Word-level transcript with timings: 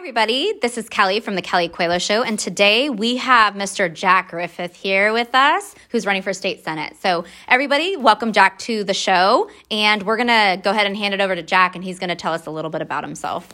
everybody. 0.00 0.54
This 0.62 0.78
is 0.78 0.88
Kelly 0.88 1.20
from 1.20 1.34
the 1.34 1.42
Kelly 1.42 1.68
Coelho 1.68 1.98
Show, 1.98 2.22
and 2.22 2.38
today 2.38 2.88
we 2.88 3.18
have 3.18 3.52
Mr. 3.52 3.92
Jack 3.92 4.30
Griffith 4.30 4.74
here 4.74 5.12
with 5.12 5.34
us, 5.34 5.74
who's 5.90 6.06
running 6.06 6.22
for 6.22 6.32
state 6.32 6.64
senate. 6.64 6.96
So, 7.02 7.26
everybody, 7.46 7.96
welcome 7.96 8.32
Jack 8.32 8.58
to 8.60 8.82
the 8.82 8.94
show, 8.94 9.50
and 9.70 10.02
we're 10.04 10.16
gonna 10.16 10.58
go 10.64 10.70
ahead 10.70 10.86
and 10.86 10.96
hand 10.96 11.12
it 11.12 11.20
over 11.20 11.34
to 11.34 11.42
Jack, 11.42 11.74
and 11.74 11.84
he's 11.84 11.98
gonna 11.98 12.16
tell 12.16 12.32
us 12.32 12.46
a 12.46 12.50
little 12.50 12.70
bit 12.70 12.80
about 12.80 13.04
himself. 13.04 13.46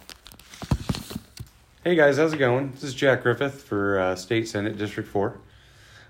Hey 1.82 1.96
guys, 1.96 2.16
how's 2.16 2.32
it 2.32 2.36
going? 2.36 2.70
This 2.70 2.84
is 2.84 2.94
Jack 2.94 3.24
Griffith 3.24 3.64
for 3.64 3.98
uh, 3.98 4.14
State 4.14 4.46
Senate 4.46 4.78
District 4.78 5.08
4. 5.08 5.36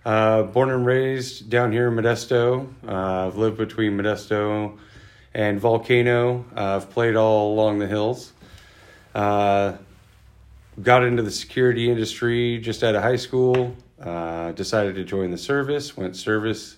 Uh, 0.04 0.42
born 0.42 0.68
and 0.68 0.84
raised 0.84 1.48
down 1.48 1.72
here 1.72 1.88
in 1.88 1.94
Modesto. 1.94 2.68
Uh, 2.86 3.28
I've 3.28 3.38
lived 3.38 3.56
between 3.56 3.96
Modesto 3.96 4.76
and 5.32 5.58
Volcano. 5.58 6.44
Uh, 6.54 6.76
I've 6.76 6.90
played 6.90 7.16
all 7.16 7.54
along 7.54 7.78
the 7.78 7.86
hills. 7.86 8.34
Uh, 9.14 9.78
got 10.82 11.04
into 11.04 11.22
the 11.22 11.30
security 11.30 11.90
industry 11.90 12.58
just 12.58 12.82
out 12.82 12.94
of 12.94 13.02
high 13.02 13.16
school. 13.16 13.74
Uh, 14.00 14.52
decided 14.52 14.94
to 14.94 15.04
join 15.04 15.30
the 15.30 15.38
service. 15.38 15.96
Went 15.96 16.16
service. 16.16 16.76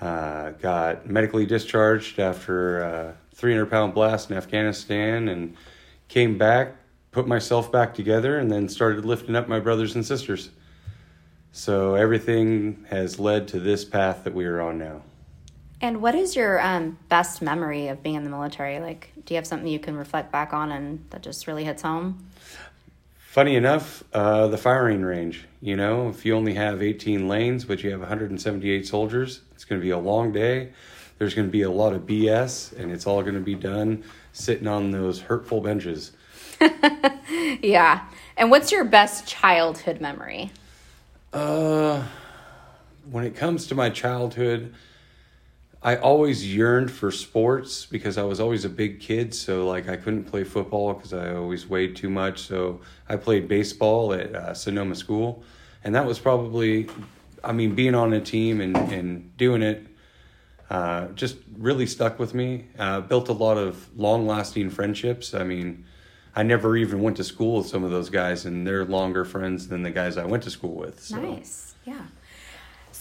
Uh, 0.00 0.50
got 0.50 1.08
medically 1.08 1.46
discharged 1.46 2.18
after 2.18 2.80
a 2.80 3.16
300 3.34 3.66
pound 3.66 3.94
blast 3.94 4.30
in 4.30 4.36
Afghanistan 4.36 5.28
and 5.28 5.56
came 6.08 6.36
back, 6.38 6.76
put 7.10 7.26
myself 7.26 7.72
back 7.72 7.94
together, 7.94 8.38
and 8.38 8.50
then 8.50 8.68
started 8.68 9.04
lifting 9.04 9.34
up 9.34 9.48
my 9.48 9.58
brothers 9.58 9.94
and 9.94 10.04
sisters. 10.04 10.50
So 11.52 11.94
everything 11.94 12.84
has 12.90 13.18
led 13.18 13.48
to 13.48 13.60
this 13.60 13.84
path 13.84 14.24
that 14.24 14.34
we 14.34 14.44
are 14.44 14.60
on 14.60 14.78
now. 14.78 15.02
And 15.80 16.00
what 16.00 16.14
is 16.14 16.34
your 16.34 16.60
um, 16.60 16.98
best 17.08 17.42
memory 17.42 17.88
of 17.88 18.02
being 18.02 18.16
in 18.16 18.24
the 18.24 18.30
military? 18.30 18.80
Like, 18.80 19.12
do 19.24 19.34
you 19.34 19.36
have 19.36 19.46
something 19.46 19.68
you 19.68 19.78
can 19.78 19.96
reflect 19.96 20.32
back 20.32 20.52
on 20.52 20.72
and 20.72 21.04
that 21.10 21.22
just 21.22 21.46
really 21.46 21.64
hits 21.64 21.82
home? 21.82 22.26
Funny 23.34 23.56
enough, 23.56 24.04
uh, 24.12 24.46
the 24.46 24.56
firing 24.56 25.02
range. 25.02 25.48
You 25.60 25.74
know, 25.74 26.08
if 26.08 26.24
you 26.24 26.36
only 26.36 26.54
have 26.54 26.80
18 26.80 27.26
lanes, 27.26 27.64
but 27.64 27.82
you 27.82 27.90
have 27.90 27.98
178 27.98 28.86
soldiers, 28.86 29.40
it's 29.56 29.64
going 29.64 29.80
to 29.80 29.84
be 29.84 29.90
a 29.90 29.98
long 29.98 30.30
day. 30.30 30.70
There's 31.18 31.34
going 31.34 31.48
to 31.48 31.50
be 31.50 31.62
a 31.62 31.70
lot 31.70 31.94
of 31.94 32.02
BS, 32.02 32.78
and 32.78 32.92
it's 32.92 33.08
all 33.08 33.22
going 33.22 33.34
to 33.34 33.40
be 33.40 33.56
done 33.56 34.04
sitting 34.32 34.68
on 34.68 34.92
those 34.92 35.22
hurtful 35.22 35.60
benches. 35.60 36.12
yeah. 37.60 38.06
And 38.36 38.52
what's 38.52 38.70
your 38.70 38.84
best 38.84 39.26
childhood 39.26 40.00
memory? 40.00 40.52
Uh, 41.32 42.04
when 43.10 43.24
it 43.24 43.34
comes 43.34 43.66
to 43.66 43.74
my 43.74 43.90
childhood, 43.90 44.72
I 45.84 45.96
always 45.96 46.50
yearned 46.54 46.90
for 46.90 47.10
sports 47.10 47.84
because 47.84 48.16
I 48.16 48.22
was 48.22 48.40
always 48.40 48.64
a 48.64 48.70
big 48.70 49.00
kid. 49.00 49.34
So 49.34 49.66
like 49.66 49.86
I 49.86 49.96
couldn't 49.96 50.24
play 50.24 50.42
football 50.42 50.94
because 50.94 51.12
I 51.12 51.34
always 51.34 51.68
weighed 51.68 51.94
too 51.94 52.08
much. 52.08 52.40
So 52.40 52.80
I 53.06 53.16
played 53.16 53.48
baseball 53.48 54.14
at 54.14 54.34
uh, 54.34 54.54
Sonoma 54.54 54.94
School, 54.94 55.44
and 55.84 55.94
that 55.94 56.06
was 56.06 56.18
probably, 56.18 56.88
I 57.44 57.52
mean, 57.52 57.74
being 57.74 57.94
on 57.94 58.14
a 58.14 58.20
team 58.20 58.62
and 58.62 58.74
and 58.76 59.36
doing 59.36 59.62
it. 59.62 59.86
Uh, 60.70 61.08
just 61.08 61.36
really 61.58 61.86
stuck 61.86 62.18
with 62.18 62.32
me. 62.32 62.64
Uh, 62.78 63.00
built 63.02 63.28
a 63.28 63.32
lot 63.32 63.58
of 63.58 63.86
long 63.96 64.26
lasting 64.26 64.70
friendships. 64.70 65.34
I 65.34 65.44
mean, 65.44 65.84
I 66.34 66.42
never 66.42 66.76
even 66.78 67.02
went 67.02 67.18
to 67.18 67.24
school 67.24 67.58
with 67.58 67.66
some 67.66 67.84
of 67.84 67.90
those 67.90 68.08
guys, 68.08 68.46
and 68.46 68.66
they're 68.66 68.86
longer 68.86 69.26
friends 69.26 69.68
than 69.68 69.82
the 69.82 69.90
guys 69.90 70.16
I 70.16 70.24
went 70.24 70.42
to 70.44 70.50
school 70.50 70.74
with. 70.74 71.00
So. 71.00 71.20
Nice. 71.20 71.74
Yeah. 71.84 72.06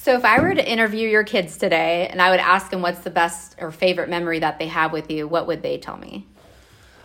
So 0.04 0.16
if 0.16 0.26
I 0.26 0.42
were 0.42 0.54
to 0.54 0.70
interview 0.70 1.08
your 1.08 1.24
kids 1.24 1.56
today 1.56 2.10
and 2.10 2.22
I 2.22 2.30
would 2.30 2.42
ask 2.42 2.70
them 2.70 2.82
what's 2.82 3.00
the 3.00 3.10
best 3.10 3.56
or 3.58 3.72
favorite 3.72 4.10
memory 4.10 4.40
that 4.40 4.60
they 4.60 4.68
have 4.68 4.92
with 4.92 5.10
you, 5.10 5.30
what 5.30 5.48
would 5.48 5.62
they 5.62 5.78
tell 5.78 5.96
me? 5.96 6.28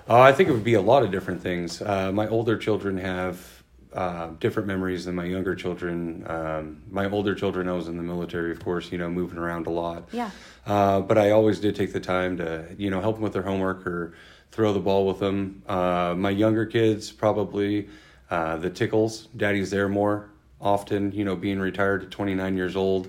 Uh, 0.08 0.18
I 0.18 0.32
think 0.32 0.48
it 0.48 0.52
would 0.52 0.64
be 0.64 0.74
a 0.74 0.80
lot 0.80 1.04
of 1.04 1.12
different 1.12 1.40
things. 1.40 1.80
Uh, 1.80 2.10
my 2.10 2.26
older 2.26 2.58
children 2.58 2.98
have 2.98 3.62
uh, 3.92 4.30
different 4.40 4.66
memories 4.66 5.04
than 5.04 5.14
my 5.14 5.26
younger 5.26 5.54
children. 5.54 6.24
Um, 6.26 6.82
my 6.90 7.08
older 7.08 7.36
children, 7.36 7.68
I 7.68 7.72
was 7.74 7.86
in 7.86 7.96
the 7.96 8.02
military, 8.02 8.50
of 8.50 8.64
course, 8.64 8.90
you 8.90 8.98
know, 8.98 9.08
moving 9.08 9.38
around 9.38 9.68
a 9.68 9.70
lot. 9.70 10.08
Yeah. 10.10 10.32
Uh, 10.66 11.00
but 11.00 11.18
I 11.18 11.30
always 11.30 11.60
did 11.60 11.76
take 11.76 11.92
the 11.92 12.00
time 12.00 12.36
to, 12.38 12.66
you 12.76 12.90
know, 12.90 13.00
help 13.00 13.14
them 13.14 13.22
with 13.22 13.32
their 13.32 13.42
homework 13.42 13.86
or 13.86 14.14
throw 14.50 14.72
the 14.72 14.80
ball 14.80 15.06
with 15.06 15.20
them. 15.20 15.62
Uh, 15.68 16.16
my 16.18 16.30
younger 16.30 16.66
kids, 16.66 17.12
probably 17.12 17.90
uh, 18.28 18.56
the 18.56 18.70
tickles. 18.70 19.28
Daddy's 19.36 19.70
there 19.70 19.88
more 19.88 20.30
often, 20.60 21.12
you 21.12 21.24
know, 21.24 21.36
being 21.36 21.58
retired 21.58 22.02
at 22.02 22.10
29 22.10 22.56
years 22.56 22.76
old. 22.76 23.08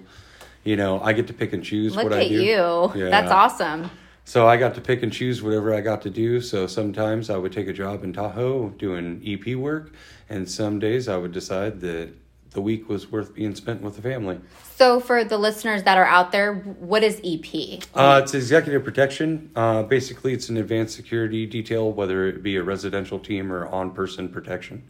You 0.64 0.76
know, 0.76 1.00
I 1.02 1.14
get 1.14 1.28
to 1.28 1.34
pick 1.34 1.54
and 1.54 1.64
choose 1.64 1.96
Look 1.96 2.06
what 2.06 2.14
I 2.14 2.28
do. 2.28 2.34
you. 2.34 2.92
Yeah. 2.96 3.10
That's 3.10 3.32
awesome. 3.32 3.90
So 4.26 4.48
I 4.48 4.58
got 4.58 4.76
to 4.76 4.82
pick 4.82 5.02
and 5.02 5.12
choose 5.12 5.42
whatever 5.42 5.74
I 5.74 5.82
got 5.82 6.04
to 6.04 6.10
do. 6.10 6.42
So 6.42 6.68
sometimes 6.68 7.30
I 7.30 7.38
would 7.38 7.52
take 7.52 7.68
a 7.68 7.74
job 7.74 8.04
in 8.04 8.14
Tahoe 8.14 8.70
doing 8.70 9.22
EP 9.26 9.56
work, 9.56 9.92
and 10.30 10.48
some 10.48 10.78
days 10.78 11.08
I 11.08 11.18
would 11.18 11.32
decide 11.32 11.82
that 11.82 12.14
the 12.52 12.62
week 12.62 12.90
was 12.90 13.12
worth 13.12 13.34
being 13.34 13.56
spent 13.56 13.82
with 13.82 13.96
the 13.96 14.02
family. 14.02 14.40
So, 14.76 15.00
for 15.00 15.24
the 15.24 15.38
listeners 15.38 15.84
that 15.84 15.98
are 15.98 16.06
out 16.06 16.32
there, 16.32 16.56
what 16.56 17.04
is 17.04 17.22
EP? 17.24 17.84
Uh, 17.94 18.22
it's 18.24 18.34
executive 18.34 18.84
protection. 18.84 19.52
Uh, 19.56 19.84
basically, 19.84 20.34
it's 20.34 20.50
an 20.50 20.58
advanced 20.58 20.96
security 20.96 21.46
detail, 21.46 21.92
whether 21.92 22.28
it 22.28 22.42
be 22.42 22.56
a 22.56 22.64
residential 22.64 23.20
team 23.20 23.52
or 23.52 23.68
on 23.68 23.92
person 23.92 24.30
protection. 24.30 24.84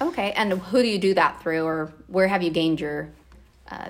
Okay, 0.00 0.32
and 0.32 0.52
who 0.52 0.82
do 0.82 0.88
you 0.88 0.98
do 0.98 1.14
that 1.14 1.42
through, 1.42 1.64
or 1.64 1.92
where 2.06 2.28
have 2.28 2.42
you 2.42 2.50
gained 2.50 2.80
your 2.80 3.08
uh, 3.70 3.88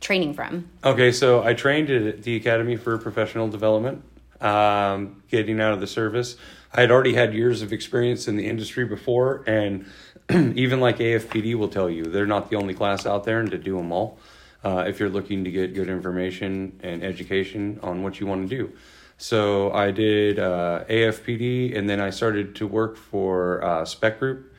training 0.00 0.34
from? 0.34 0.68
Okay, 0.82 1.12
so 1.12 1.42
I 1.42 1.54
trained 1.54 1.90
at 1.90 2.22
the 2.22 2.36
Academy 2.36 2.76
for 2.76 2.96
Professional 2.96 3.48
Development, 3.48 4.02
um, 4.40 5.22
getting 5.28 5.60
out 5.60 5.72
of 5.72 5.80
the 5.80 5.86
service. 5.86 6.36
I 6.72 6.80
had 6.80 6.90
already 6.90 7.14
had 7.14 7.34
years 7.34 7.62
of 7.62 7.72
experience 7.72 8.28
in 8.28 8.36
the 8.36 8.48
industry 8.48 8.84
before, 8.84 9.44
and 9.46 9.86
even 10.30 10.80
like 10.80 10.98
AFPD 10.98 11.54
will 11.54 11.68
tell 11.68 11.90
you, 11.90 12.04
they're 12.04 12.26
not 12.26 12.48
the 12.48 12.56
only 12.56 12.74
class 12.74 13.04
out 13.04 13.24
there, 13.24 13.40
and 13.40 13.50
to 13.50 13.58
do 13.58 13.76
them 13.76 13.92
all. 13.92 14.18
Uh, 14.64 14.84
if 14.88 14.98
you're 14.98 15.10
looking 15.10 15.44
to 15.44 15.50
get 15.50 15.74
good 15.74 15.90
information 15.90 16.80
and 16.82 17.04
education 17.04 17.78
on 17.82 18.02
what 18.02 18.18
you 18.18 18.26
want 18.26 18.48
to 18.48 18.56
do. 18.56 18.72
So 19.18 19.70
I 19.72 19.90
did 19.90 20.38
uh, 20.38 20.84
AFPD, 20.88 21.76
and 21.76 21.88
then 21.88 22.00
I 22.00 22.08
started 22.08 22.56
to 22.56 22.66
work 22.66 22.96
for 22.96 23.62
uh, 23.62 23.84
Spec 23.84 24.18
Group 24.18 24.53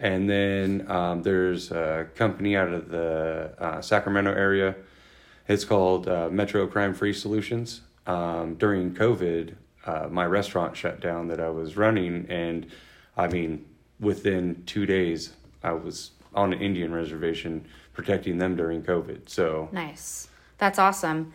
and 0.00 0.28
then 0.28 0.90
um, 0.90 1.22
there's 1.22 1.70
a 1.70 2.08
company 2.14 2.56
out 2.56 2.68
of 2.68 2.88
the 2.88 3.54
uh, 3.58 3.80
Sacramento 3.80 4.32
area. 4.32 4.74
It's 5.48 5.64
called 5.64 6.08
uh, 6.08 6.28
Metro 6.30 6.66
Crime 6.66 6.94
Free 6.94 7.12
Solutions. 7.12 7.82
Um, 8.06 8.54
during 8.56 8.94
COVID, 8.94 9.54
uh, 9.86 10.08
my 10.10 10.26
restaurant 10.26 10.76
shut 10.76 11.00
down 11.00 11.28
that 11.28 11.40
I 11.40 11.48
was 11.48 11.76
running, 11.76 12.26
and 12.28 12.66
I 13.16 13.28
mean, 13.28 13.64
within 14.00 14.62
two 14.66 14.84
days, 14.84 15.32
I 15.62 15.72
was 15.72 16.10
on 16.34 16.52
an 16.52 16.60
Indian 16.60 16.92
reservation 16.92 17.64
protecting 17.92 18.38
them 18.38 18.56
during 18.56 18.82
COVID. 18.82 19.28
So 19.28 19.68
nice. 19.72 20.28
That's 20.58 20.78
awesome. 20.78 21.32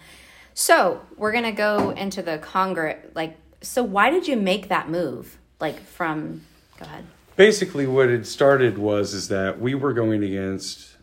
So 0.54 1.02
we're 1.18 1.32
gonna 1.32 1.52
go 1.52 1.92
into 1.92 2.22
the 2.22 2.38
Congress. 2.38 2.98
Like, 3.16 3.38
so 3.62 3.84
why 3.84 4.10
did 4.10 4.28
you 4.28 4.36
make 4.36 4.68
that 4.68 4.90
move? 4.90 5.38
Like 5.60 5.80
from, 5.80 6.42
go 6.78 6.86
ahead 6.86 7.06
basically 7.40 7.88
what 7.88 8.10
it 8.10 8.28
started 8.28 8.78
was 8.78 9.14
is 9.14 9.30
that 9.30 9.62
we 9.62 9.74
were 9.74 9.94
going 9.94 10.22
against 10.26 10.98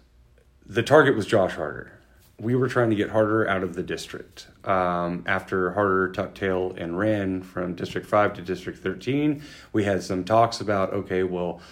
the 0.67 0.83
target 0.83 1.17
was 1.17 1.25
Josh 1.25 1.55
Harder. 1.55 1.99
We 2.39 2.55
were 2.55 2.69
trying 2.69 2.91
to 2.91 2.97
get 2.97 3.09
Harder 3.09 3.49
out 3.49 3.63
of 3.63 3.75
the 3.75 3.83
district. 3.83 4.47
Um, 4.63 5.25
after 5.27 5.73
Harder 5.73 6.13
tucked 6.13 6.37
tail 6.37 6.75
and 6.77 6.99
ran 6.99 7.43
from 7.43 7.75
District 7.75 8.07
5 8.07 8.35
to 8.35 8.43
District 8.43 8.79
13, 8.79 9.43
we 9.73 9.85
had 9.85 10.03
some 10.03 10.25
talks 10.25 10.61
about 10.61 10.93
okay, 10.93 11.23
well, 11.23 11.63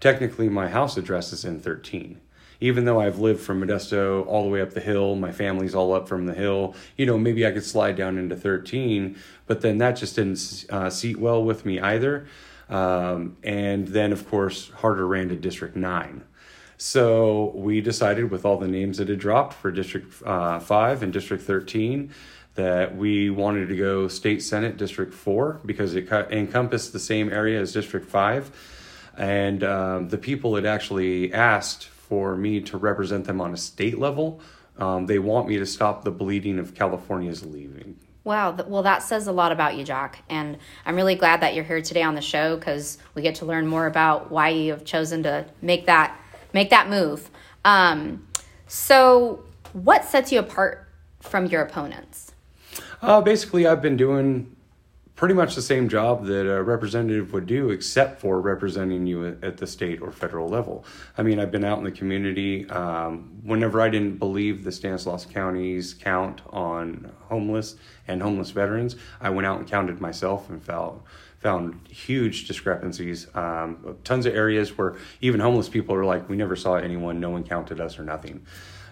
technically 0.00 0.48
my 0.48 0.68
house 0.68 0.96
address 0.96 1.30
is 1.34 1.44
in 1.44 1.60
13 1.60 2.18
even 2.60 2.86
though 2.86 3.00
I've 3.00 3.18
lived 3.18 3.40
from 3.40 3.60
Modesto 3.60 4.26
all 4.26 4.44
the 4.44 4.48
way 4.48 4.62
up 4.62 4.70
the 4.70 4.80
hill, 4.80 5.16
my 5.16 5.32
family's 5.32 5.74
all 5.74 5.92
up 5.92 6.08
from 6.08 6.24
the 6.24 6.32
hill, 6.32 6.74
you 6.96 7.04
know, 7.04 7.18
maybe 7.18 7.46
I 7.46 7.50
could 7.50 7.64
slide 7.64 7.94
down 7.96 8.16
into 8.16 8.36
13, 8.36 9.18
but 9.46 9.60
then 9.60 9.76
that 9.78 9.96
just 9.96 10.16
didn't 10.16 10.64
uh, 10.70 10.88
seat 10.88 11.18
well 11.18 11.44
with 11.44 11.66
me 11.66 11.78
either. 11.78 12.26
Um, 12.68 13.36
and 13.42 13.88
then, 13.88 14.12
of 14.12 14.28
course, 14.28 14.70
Harder 14.70 15.06
ran 15.06 15.28
to 15.28 15.36
District 15.36 15.76
9. 15.76 16.24
So 16.76 17.52
we 17.54 17.80
decided, 17.80 18.30
with 18.30 18.44
all 18.44 18.58
the 18.58 18.68
names 18.68 18.98
that 18.98 19.08
had 19.08 19.18
dropped 19.18 19.54
for 19.54 19.70
District 19.70 20.12
uh, 20.24 20.58
5 20.58 21.02
and 21.02 21.12
District 21.12 21.42
13, 21.42 22.12
that 22.54 22.96
we 22.96 23.30
wanted 23.30 23.68
to 23.68 23.76
go 23.76 24.08
State 24.08 24.42
Senate 24.42 24.76
District 24.76 25.12
4 25.12 25.60
because 25.64 25.94
it 25.94 26.10
encompassed 26.30 26.92
the 26.92 26.98
same 26.98 27.32
area 27.32 27.60
as 27.60 27.72
District 27.72 28.08
5. 28.08 29.10
And 29.16 29.64
um, 29.64 30.08
the 30.08 30.18
people 30.18 30.54
had 30.54 30.66
actually 30.66 31.32
asked 31.32 31.86
for 31.86 32.36
me 32.36 32.60
to 32.62 32.76
represent 32.76 33.24
them 33.24 33.40
on 33.40 33.52
a 33.52 33.56
state 33.56 33.98
level. 33.98 34.40
Um, 34.78 35.06
they 35.06 35.18
want 35.18 35.48
me 35.48 35.58
to 35.58 35.66
stop 35.66 36.04
the 36.04 36.10
bleeding 36.10 36.58
of 36.58 36.74
California's 36.74 37.44
leaving. 37.44 37.98
Wow. 38.24 38.56
Well, 38.66 38.82
that 38.82 39.02
says 39.02 39.26
a 39.26 39.32
lot 39.32 39.52
about 39.52 39.76
you, 39.76 39.84
Jack. 39.84 40.22
And 40.30 40.56
I'm 40.86 40.96
really 40.96 41.14
glad 41.14 41.42
that 41.42 41.54
you're 41.54 41.64
here 41.64 41.82
today 41.82 42.02
on 42.02 42.14
the 42.14 42.22
show 42.22 42.56
because 42.56 42.96
we 43.14 43.20
get 43.20 43.34
to 43.36 43.44
learn 43.44 43.66
more 43.66 43.86
about 43.86 44.30
why 44.30 44.48
you 44.48 44.72
have 44.72 44.84
chosen 44.84 45.22
to 45.24 45.44
make 45.60 45.86
that 45.86 46.18
make 46.54 46.70
that 46.70 46.88
move. 46.88 47.28
Um, 47.64 48.26
so, 48.66 49.44
what 49.74 50.04
sets 50.04 50.32
you 50.32 50.38
apart 50.38 50.88
from 51.20 51.46
your 51.46 51.60
opponents? 51.60 52.32
Uh, 53.02 53.20
basically, 53.20 53.66
I've 53.66 53.82
been 53.82 53.98
doing 53.98 54.53
pretty 55.16 55.34
much 55.34 55.54
the 55.54 55.62
same 55.62 55.88
job 55.88 56.26
that 56.26 56.50
a 56.50 56.62
representative 56.62 57.32
would 57.32 57.46
do, 57.46 57.70
except 57.70 58.20
for 58.20 58.40
representing 58.40 59.06
you 59.06 59.38
at, 59.42 59.56
the 59.58 59.66
state 59.66 60.02
or 60.02 60.10
federal 60.10 60.48
level. 60.48 60.84
I 61.16 61.22
mean, 61.22 61.38
I've 61.38 61.52
been 61.52 61.64
out 61.64 61.78
in 61.78 61.84
the 61.84 61.92
community. 61.92 62.68
Um, 62.68 63.40
whenever 63.44 63.80
I 63.80 63.88
didn't 63.88 64.18
believe 64.18 64.64
the 64.64 64.72
Stanislaus 64.72 65.24
County's 65.24 65.94
count 65.94 66.42
on 66.50 67.12
homeless 67.28 67.76
and 68.08 68.20
homeless 68.20 68.50
veterans, 68.50 68.96
I 69.20 69.30
went 69.30 69.46
out 69.46 69.58
and 69.58 69.68
counted 69.68 70.00
myself 70.00 70.50
and 70.50 70.62
found 70.62 71.00
found 71.38 71.86
huge 71.88 72.48
discrepancies. 72.48 73.26
Um, 73.34 73.98
tons 74.02 74.24
of 74.24 74.34
areas 74.34 74.78
where 74.78 74.96
even 75.20 75.40
homeless 75.40 75.68
people 75.68 75.94
are 75.94 76.04
like, 76.04 76.26
we 76.26 76.36
never 76.36 76.56
saw 76.56 76.76
anyone, 76.76 77.20
no 77.20 77.28
one 77.28 77.44
counted 77.44 77.82
us 77.82 77.98
or 77.98 78.02
nothing. 78.02 78.46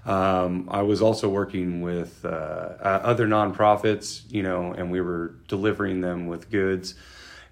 Um, 0.04 0.68
I 0.70 0.82
was 0.82 1.00
also 1.00 1.28
working 1.28 1.80
with 1.80 2.24
uh, 2.24 2.28
uh, 2.28 3.00
other 3.04 3.26
nonprofits, 3.26 4.22
you 4.32 4.42
know, 4.42 4.72
and 4.72 4.90
we 4.90 5.00
were 5.00 5.34
delivering 5.46 6.00
them 6.00 6.26
with 6.26 6.50
goods 6.50 6.94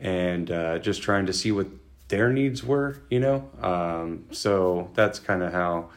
and 0.01 0.51
uh, 0.51 0.79
just 0.79 1.03
trying 1.03 1.27
to 1.27 1.33
see 1.33 1.53
what 1.53 1.69
their 2.09 2.33
needs 2.33 2.65
were, 2.65 2.97
you 3.09 3.21
know. 3.21 3.49
Um, 3.63 4.25
so 4.33 4.91
that's 4.95 5.19
kind 5.21 5.43
of 5.43 5.53
how 5.53 5.91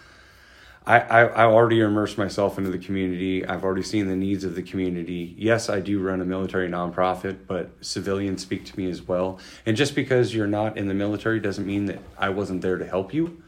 I, 0.86 1.00
I, 1.00 1.22
I 1.22 1.44
already 1.46 1.80
immersed 1.80 2.18
myself 2.18 2.58
into 2.58 2.70
the 2.70 2.78
community. 2.78 3.46
I've 3.46 3.64
already 3.64 3.84
seen 3.84 4.08
the 4.08 4.16
needs 4.16 4.44
of 4.44 4.56
the 4.56 4.62
community. 4.62 5.34
Yes, 5.38 5.70
I 5.70 5.80
do 5.80 6.00
run 6.02 6.22
a 6.22 6.26
military 6.26 6.70
nonprofit, 6.70 7.48
but 7.48 7.72
civilians 7.82 8.42
speak 8.42 8.66
to 8.66 8.78
me 8.78 8.90
as 8.90 9.02
well. 9.02 9.40
And 9.66 9.78
just 9.78 9.96
because 9.96 10.36
you're 10.36 10.46
not 10.46 10.78
in 10.78 10.88
the 10.88 10.94
military 10.94 11.40
doesn't 11.40 11.66
mean 11.66 11.86
that 11.86 12.00
I 12.18 12.30
wasn't 12.30 12.62
there 12.62 12.78
to 12.78 12.86
help 12.86 13.14
you. 13.14 13.43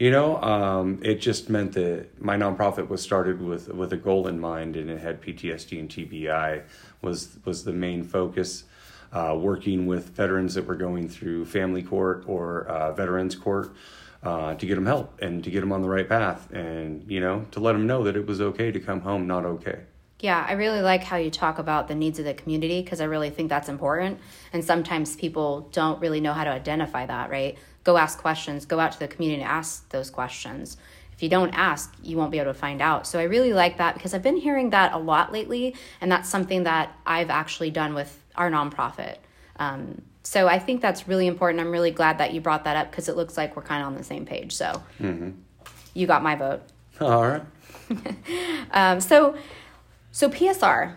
You 0.00 0.10
know, 0.10 0.40
um, 0.40 0.98
it 1.02 1.16
just 1.16 1.50
meant 1.50 1.74
that 1.74 2.06
my 2.18 2.34
nonprofit 2.34 2.88
was 2.88 3.02
started 3.02 3.42
with 3.42 3.68
with 3.68 3.92
a 3.92 3.98
goal 3.98 4.28
in 4.28 4.40
mind, 4.40 4.74
and 4.74 4.88
it 4.88 4.98
had 4.98 5.20
PTSD 5.20 5.78
and 5.78 5.90
TBI 5.90 6.62
was 7.02 7.36
was 7.44 7.64
the 7.64 7.74
main 7.74 8.02
focus. 8.02 8.64
Uh, 9.12 9.36
working 9.38 9.86
with 9.86 10.10
veterans 10.10 10.54
that 10.54 10.64
were 10.64 10.76
going 10.76 11.08
through 11.08 11.44
family 11.44 11.82
court 11.82 12.22
or 12.28 12.64
uh, 12.66 12.92
veterans 12.92 13.34
court 13.34 13.74
uh, 14.22 14.54
to 14.54 14.66
get 14.66 14.76
them 14.76 14.86
help 14.86 15.20
and 15.20 15.42
to 15.42 15.50
get 15.50 15.60
them 15.60 15.72
on 15.72 15.82
the 15.82 15.88
right 15.88 16.08
path, 16.08 16.50
and 16.50 17.04
you 17.10 17.20
know 17.20 17.44
to 17.50 17.60
let 17.60 17.74
them 17.74 17.86
know 17.86 18.02
that 18.02 18.16
it 18.16 18.26
was 18.26 18.40
okay 18.40 18.72
to 18.72 18.80
come 18.80 19.02
home 19.02 19.26
not 19.26 19.44
okay. 19.44 19.80
Yeah, 20.20 20.44
I 20.46 20.52
really 20.52 20.80
like 20.82 21.02
how 21.02 21.16
you 21.16 21.30
talk 21.30 21.58
about 21.58 21.88
the 21.88 21.94
needs 21.94 22.18
of 22.18 22.24
the 22.24 22.34
community 22.34 22.82
because 22.82 23.00
I 23.00 23.04
really 23.04 23.30
think 23.30 23.48
that's 23.48 23.68
important. 23.70 24.18
And 24.52 24.62
sometimes 24.62 25.16
people 25.16 25.68
don't 25.72 25.98
really 26.00 26.20
know 26.20 26.34
how 26.34 26.44
to 26.44 26.50
identify 26.50 27.06
that, 27.06 27.30
right? 27.30 27.56
Go 27.90 27.96
ask 27.96 28.18
questions, 28.18 28.64
go 28.66 28.78
out 28.78 28.92
to 28.92 28.98
the 28.98 29.08
community 29.08 29.42
and 29.42 29.50
ask 29.50 29.88
those 29.88 30.10
questions. 30.10 30.76
If 31.12 31.22
you 31.22 31.28
don't 31.28 31.52
ask, 31.52 31.94
you 32.02 32.16
won't 32.16 32.30
be 32.30 32.38
able 32.38 32.52
to 32.52 32.58
find 32.58 32.80
out. 32.80 33.06
So 33.06 33.18
I 33.18 33.24
really 33.24 33.52
like 33.52 33.78
that 33.78 33.94
because 33.94 34.14
I've 34.14 34.22
been 34.22 34.36
hearing 34.36 34.70
that 34.70 34.92
a 34.92 34.98
lot 34.98 35.32
lately, 35.32 35.74
and 36.00 36.10
that's 36.10 36.28
something 36.28 36.62
that 36.64 36.96
I've 37.04 37.30
actually 37.30 37.70
done 37.70 37.94
with 37.94 38.16
our 38.36 38.50
nonprofit. 38.50 39.16
Um, 39.56 40.02
so 40.22 40.46
I 40.46 40.58
think 40.58 40.80
that's 40.80 41.08
really 41.08 41.26
important. 41.26 41.60
I'm 41.60 41.72
really 41.72 41.90
glad 41.90 42.18
that 42.18 42.32
you 42.32 42.40
brought 42.40 42.64
that 42.64 42.76
up 42.76 42.90
because 42.90 43.08
it 43.08 43.16
looks 43.16 43.36
like 43.36 43.56
we're 43.56 43.62
kind 43.62 43.82
of 43.82 43.88
on 43.88 43.96
the 43.96 44.04
same 44.04 44.24
page. 44.24 44.52
So 44.54 44.82
mm-hmm. 45.00 45.30
you 45.92 46.06
got 46.06 46.22
my 46.22 46.36
vote. 46.36 46.62
All 47.00 47.26
right. 47.26 47.42
um, 48.70 49.00
so, 49.00 49.36
so 50.12 50.30
PSR, 50.30 50.94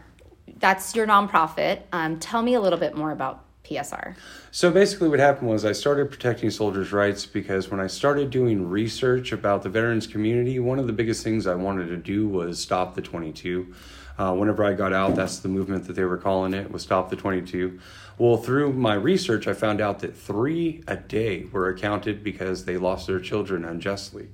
that's 0.57 0.95
your 0.95 1.07
nonprofit. 1.07 1.81
Um, 1.91 2.19
tell 2.19 2.41
me 2.41 2.53
a 2.53 2.61
little 2.61 2.79
bit 2.79 2.95
more 2.95 3.11
about 3.11 3.42
PSR? 3.63 4.15
So 4.51 4.71
basically, 4.71 5.09
what 5.09 5.19
happened 5.19 5.49
was 5.49 5.65
I 5.65 5.71
started 5.71 6.09
protecting 6.09 6.49
soldiers' 6.49 6.91
rights 6.91 7.25
because 7.25 7.69
when 7.69 7.79
I 7.79 7.87
started 7.87 8.29
doing 8.29 8.69
research 8.69 9.31
about 9.31 9.63
the 9.63 9.69
veterans 9.69 10.07
community, 10.07 10.59
one 10.59 10.79
of 10.79 10.87
the 10.87 10.93
biggest 10.93 11.23
things 11.23 11.47
I 11.47 11.55
wanted 11.55 11.87
to 11.87 11.97
do 11.97 12.27
was 12.27 12.59
stop 12.59 12.95
the 12.95 13.01
22. 13.01 13.73
Uh, 14.17 14.33
whenever 14.35 14.63
I 14.63 14.73
got 14.73 14.93
out, 14.93 15.15
that's 15.15 15.39
the 15.39 15.49
movement 15.49 15.87
that 15.87 15.93
they 15.93 16.03
were 16.03 16.17
calling 16.17 16.53
it, 16.53 16.71
was 16.71 16.83
Stop 16.83 17.09
the 17.09 17.15
22. 17.15 17.79
Well, 18.19 18.37
through 18.37 18.73
my 18.73 18.93
research, 18.93 19.47
I 19.47 19.53
found 19.53 19.81
out 19.81 19.99
that 19.99 20.15
three 20.15 20.83
a 20.87 20.95
day 20.95 21.45
were 21.51 21.67
accounted 21.67 22.23
because 22.23 22.65
they 22.65 22.77
lost 22.77 23.07
their 23.07 23.19
children 23.19 23.65
unjustly. 23.65 24.27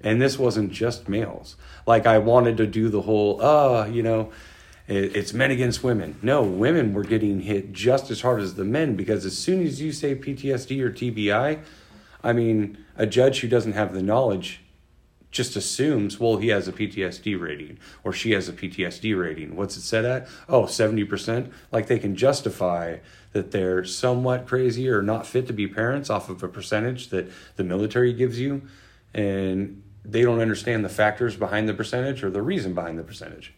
And 0.00 0.20
this 0.20 0.38
wasn't 0.38 0.72
just 0.72 1.08
males. 1.08 1.56
Like, 1.86 2.06
I 2.06 2.18
wanted 2.18 2.56
to 2.56 2.66
do 2.66 2.88
the 2.88 3.02
whole, 3.02 3.40
uh, 3.40 3.86
you 3.86 4.02
know, 4.02 4.32
it's 4.90 5.32
men 5.32 5.52
against 5.52 5.84
women. 5.84 6.18
No, 6.20 6.42
women 6.42 6.92
were 6.92 7.04
getting 7.04 7.40
hit 7.40 7.72
just 7.72 8.10
as 8.10 8.22
hard 8.22 8.40
as 8.40 8.54
the 8.54 8.64
men 8.64 8.96
because 8.96 9.24
as 9.24 9.38
soon 9.38 9.64
as 9.64 9.80
you 9.80 9.92
say 9.92 10.16
PTSD 10.16 10.80
or 10.80 10.90
TBI, 10.90 11.60
I 12.24 12.32
mean, 12.32 12.76
a 12.96 13.06
judge 13.06 13.40
who 13.40 13.48
doesn't 13.48 13.74
have 13.74 13.94
the 13.94 14.02
knowledge 14.02 14.62
just 15.30 15.54
assumes, 15.54 16.18
well, 16.18 16.38
he 16.38 16.48
has 16.48 16.66
a 16.66 16.72
PTSD 16.72 17.40
rating 17.40 17.78
or 18.02 18.12
she 18.12 18.32
has 18.32 18.48
a 18.48 18.52
PTSD 18.52 19.16
rating. 19.16 19.54
What's 19.54 19.76
it 19.76 19.82
set 19.82 20.04
at? 20.04 20.26
Oh, 20.48 20.64
70%. 20.64 21.52
Like 21.70 21.86
they 21.86 22.00
can 22.00 22.16
justify 22.16 22.96
that 23.32 23.52
they're 23.52 23.84
somewhat 23.84 24.44
crazy 24.48 24.88
or 24.88 25.02
not 25.02 25.24
fit 25.24 25.46
to 25.46 25.52
be 25.52 25.68
parents 25.68 26.10
off 26.10 26.28
of 26.28 26.42
a 26.42 26.48
percentage 26.48 27.10
that 27.10 27.30
the 27.54 27.62
military 27.62 28.12
gives 28.12 28.40
you. 28.40 28.62
And 29.14 29.84
they 30.04 30.22
don't 30.22 30.40
understand 30.40 30.84
the 30.84 30.88
factors 30.88 31.36
behind 31.36 31.68
the 31.68 31.74
percentage 31.74 32.24
or 32.24 32.30
the 32.30 32.42
reason 32.42 32.74
behind 32.74 32.98
the 32.98 33.04
percentage. 33.04 33.54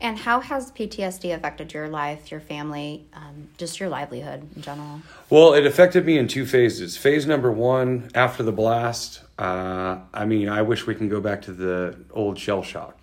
And 0.00 0.18
how 0.18 0.40
has 0.40 0.72
PTSD 0.72 1.34
affected 1.34 1.72
your 1.72 1.88
life, 1.88 2.30
your 2.30 2.40
family, 2.40 3.06
um, 3.14 3.48
just 3.56 3.78
your 3.78 3.88
livelihood 3.88 4.48
in 4.56 4.62
general? 4.62 5.00
Well, 5.30 5.54
it 5.54 5.66
affected 5.66 6.04
me 6.04 6.18
in 6.18 6.28
two 6.28 6.46
phases. 6.46 6.96
Phase 6.96 7.26
number 7.26 7.50
one, 7.50 8.10
after 8.14 8.42
the 8.42 8.52
blast, 8.52 9.22
uh, 9.38 9.98
I 10.12 10.24
mean, 10.24 10.48
I 10.48 10.62
wish 10.62 10.86
we 10.86 10.94
can 10.94 11.08
go 11.08 11.20
back 11.20 11.42
to 11.42 11.52
the 11.52 11.96
old 12.10 12.38
shell 12.38 12.62
shock 12.62 12.98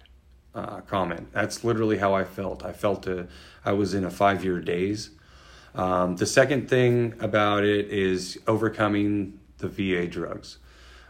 uh, 0.54 0.82
comment. 0.82 1.32
That's 1.32 1.64
literally 1.64 1.98
how 1.98 2.14
I 2.14 2.24
felt. 2.24 2.64
I 2.64 2.74
felt 2.74 3.08
a, 3.08 3.28
I 3.64 3.72
was 3.72 3.94
in 3.94 4.04
a 4.04 4.12
five 4.12 4.44
year 4.44 4.60
daze. 4.60 5.12
Um, 5.74 6.18
the 6.18 6.26
second 6.26 6.70
thing 6.70 7.16
about 7.20 7.64
it 7.64 7.88
is 7.88 8.38
overcoming 8.48 9.40
the 9.60 9.70
VA 9.70 10.08
drugs 10.08 10.58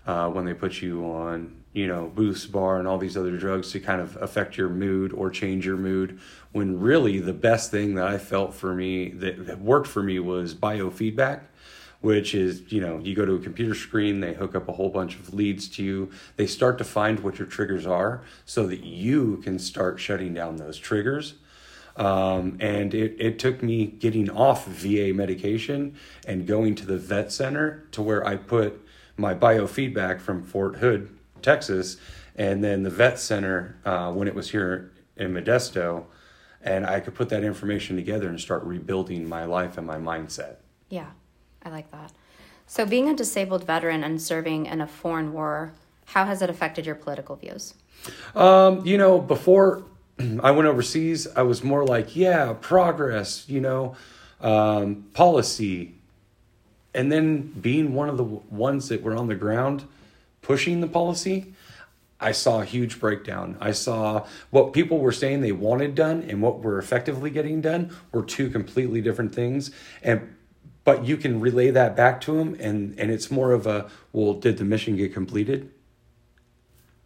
uh, 0.06 0.30
when 0.30 0.46
they 0.46 0.54
put 0.54 0.82
you 0.82 1.04
on 1.06 1.61
you 1.74 1.88
know, 1.88 2.12
BuSpar 2.14 2.80
and 2.80 2.88
all 2.88 2.98
these 2.98 3.16
other 3.16 3.38
drugs 3.38 3.72
to 3.72 3.80
kind 3.80 4.02
of 4.02 4.18
affect 4.22 4.58
your 4.58 4.70
mood 4.70 5.14
or 5.14 5.30
change 5.30 5.66
your 5.66 5.78
mood. 5.78 6.20
When 6.52 6.80
really 6.80 7.20
the 7.20 7.34
best 7.34 7.72
thing 7.72 7.96
that 7.96 8.08
I 8.08 8.18
felt 8.18 8.54
for 8.54 8.76
me 8.76 9.10
that, 9.12 9.46
that 9.48 9.62
worked 9.62 9.88
for 9.88 10.04
me 10.04 10.20
was 10.20 10.54
biofeedback, 10.54 11.42
which 12.02 12.36
is, 12.36 12.70
you 12.74 12.82
know, 12.82 13.00
you 13.00 13.16
go 13.16 13.26
to 13.26 13.36
a 13.36 13.40
computer 13.40 13.74
screen, 13.74 14.20
they 14.20 14.34
hook 14.34 14.54
up 14.54 14.68
a 14.68 14.74
whole 14.74 14.90
bunch 14.90 15.16
of 15.16 15.34
leads 15.34 15.70
to 15.70 15.84
you. 15.84 16.12
They 16.36 16.46
start 16.46 16.78
to 16.80 16.84
find 16.84 17.22
what 17.22 17.40
your 17.40 17.48
triggers 17.48 17.88
are 17.88 18.22
so 18.46 18.68
that 18.68 18.84
you 18.84 19.38
can 19.38 19.58
start 19.58 20.00
shutting 20.00 20.34
down 20.34 20.58
those 20.58 20.78
triggers. 20.78 21.36
Um, 21.96 22.58
and 22.60 22.94
it, 22.94 23.16
it 23.18 23.40
took 23.40 23.64
me 23.64 23.86
getting 23.86 24.30
off 24.30 24.66
VA 24.66 25.14
medication 25.14 25.96
and 26.26 26.46
going 26.46 26.76
to 26.76 26.86
the 26.86 26.98
vet 26.98 27.32
center 27.32 27.86
to 27.92 28.02
where 28.02 28.26
I 28.26 28.36
put 28.36 28.86
my 29.16 29.34
biofeedback 29.34 30.20
from 30.20 30.44
Fort 30.44 30.78
Hood 30.78 31.18
Texas, 31.42 31.98
and 32.36 32.64
then 32.64 32.84
the 32.84 32.90
vet 32.90 33.20
center 33.20 33.78
uh, 33.86 34.12
when 34.12 34.28
it 34.28 34.36
was 34.36 34.52
here 34.52 34.92
in 35.18 35.34
Modesto, 35.34 36.06
and 36.62 36.86
I 36.86 37.00
could 37.00 37.16
put 37.16 37.30
that 37.30 37.44
information 37.44 37.96
together 37.96 38.28
and 38.30 38.40
start 38.40 38.64
rebuilding 38.64 39.28
my 39.28 39.46
life 39.46 39.78
and 39.78 39.86
my 39.86 39.98
mindset. 39.98 40.58
Yeah, 40.90 41.12
I 41.64 41.70
like 41.70 41.92
that. 41.92 42.12
So, 42.68 42.86
being 42.86 43.10
a 43.10 43.16
disabled 43.16 43.66
veteran 43.66 44.04
and 44.04 44.22
serving 44.22 44.66
in 44.68 44.80
a 44.80 44.88
foreign 44.88 45.34
war, 45.34 45.74
how 46.06 46.26
has 46.26 46.42
it 46.42 46.50
affected 46.50 46.86
your 46.86 46.96
political 46.96 47.36
views? 47.36 47.74
Um, 48.36 48.86
you 48.86 48.98
know, 48.98 49.20
before 49.20 49.84
I 50.42 50.52
went 50.52 50.68
overseas, 50.68 51.28
I 51.36 51.42
was 51.42 51.64
more 51.64 51.86
like, 51.86 52.16
yeah, 52.16 52.54
progress, 52.60 53.48
you 53.48 53.62
know, 53.62 53.96
um, 54.40 55.06
policy. 55.14 55.96
And 56.94 57.12
then 57.12 57.42
being 57.42 57.94
one 57.94 58.10
of 58.10 58.18
the 58.18 58.24
ones 58.24 58.90
that 58.90 59.02
were 59.02 59.16
on 59.16 59.28
the 59.28 59.36
ground, 59.36 59.86
pushing 60.42 60.82
the 60.82 60.88
policy, 60.88 61.54
I 62.22 62.32
saw 62.34 62.62
a 62.62 62.66
huge 62.66 63.00
breakdown. 63.00 63.58
I 63.60 63.72
saw 63.72 64.28
what 64.52 64.74
people 64.74 65.00
were 65.00 65.12
saying 65.12 65.42
they 65.42 65.52
wanted 65.52 65.96
done 65.96 66.24
and 66.30 66.42
what 66.42 66.60
were 66.60 66.78
effectively 66.78 67.32
getting 67.32 67.62
done 67.62 67.96
were 68.12 68.24
two 68.24 68.50
completely 68.50 69.02
different 69.02 69.34
things. 69.34 69.72
And 70.04 70.36
but 70.84 71.06
you 71.06 71.18
can 71.18 71.40
relay 71.40 71.72
that 71.72 71.96
back 71.96 72.22
to 72.22 72.34
them 72.38 72.56
and 72.60 72.98
and 73.00 73.12
it's 73.12 73.32
more 73.32 73.52
of 73.52 73.66
a 73.66 73.90
well 74.14 74.34
did 74.34 74.58
the 74.58 74.64
mission 74.64 74.96
get 74.96 75.14
completed? 75.14 75.72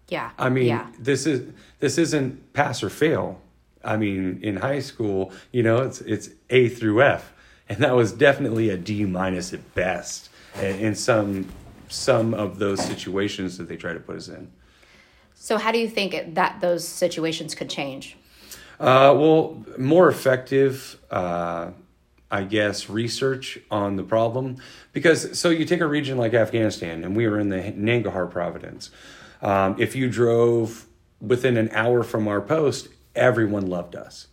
Yeah. 0.09 0.31
I 0.37 0.49
mean, 0.49 0.67
yeah. 0.67 0.87
this 0.99 1.25
is 1.25 1.53
this 1.79 1.97
isn't 1.97 2.53
pass 2.53 2.83
or 2.83 2.89
fail. 2.89 3.41
I 3.83 3.97
mean, 3.97 4.39
in 4.41 4.57
high 4.57 4.79
school, 4.79 5.31
you 5.51 5.63
know, 5.63 5.77
it's 5.77 6.01
it's 6.01 6.29
A 6.49 6.67
through 6.67 7.03
F, 7.03 7.33
and 7.69 7.79
that 7.79 7.95
was 7.95 8.11
definitely 8.11 8.69
a 8.69 8.77
D 8.77 9.05
minus 9.05 9.53
at 9.53 9.73
best 9.75 10.29
in 10.61 10.95
some 10.95 11.47
some 11.89 12.33
of 12.33 12.59
those 12.59 12.83
situations 12.83 13.57
that 13.57 13.67
they 13.67 13.77
try 13.77 13.93
to 13.93 13.99
put 13.99 14.15
us 14.15 14.27
in. 14.27 14.51
So, 15.33 15.57
how 15.57 15.71
do 15.71 15.79
you 15.79 15.89
think 15.89 16.13
it, 16.13 16.35
that 16.35 16.61
those 16.61 16.87
situations 16.87 17.55
could 17.55 17.69
change? 17.69 18.17
Uh, 18.79 19.13
well, 19.15 19.63
more 19.77 20.09
effective, 20.09 20.99
uh, 21.11 21.71
I 22.31 22.43
guess, 22.43 22.89
research 22.89 23.59
on 23.71 23.95
the 23.95 24.03
problem. 24.03 24.57
Because, 24.91 25.37
so 25.39 25.49
you 25.49 25.65
take 25.65 25.81
a 25.81 25.87
region 25.87 26.17
like 26.17 26.33
Afghanistan, 26.33 27.03
and 27.03 27.15
we 27.15 27.27
were 27.27 27.39
in 27.39 27.49
the 27.49 27.57
Nangarhar 27.57 28.29
province. 28.29 28.91
Um, 29.41 29.75
if 29.79 29.95
you 29.95 30.09
drove 30.09 30.85
within 31.21 31.57
an 31.57 31.69
hour 31.71 32.03
from 32.03 32.27
our 32.27 32.41
post, 32.41 32.89
everyone 33.15 33.67
loved 33.67 33.95
us. 33.95 34.27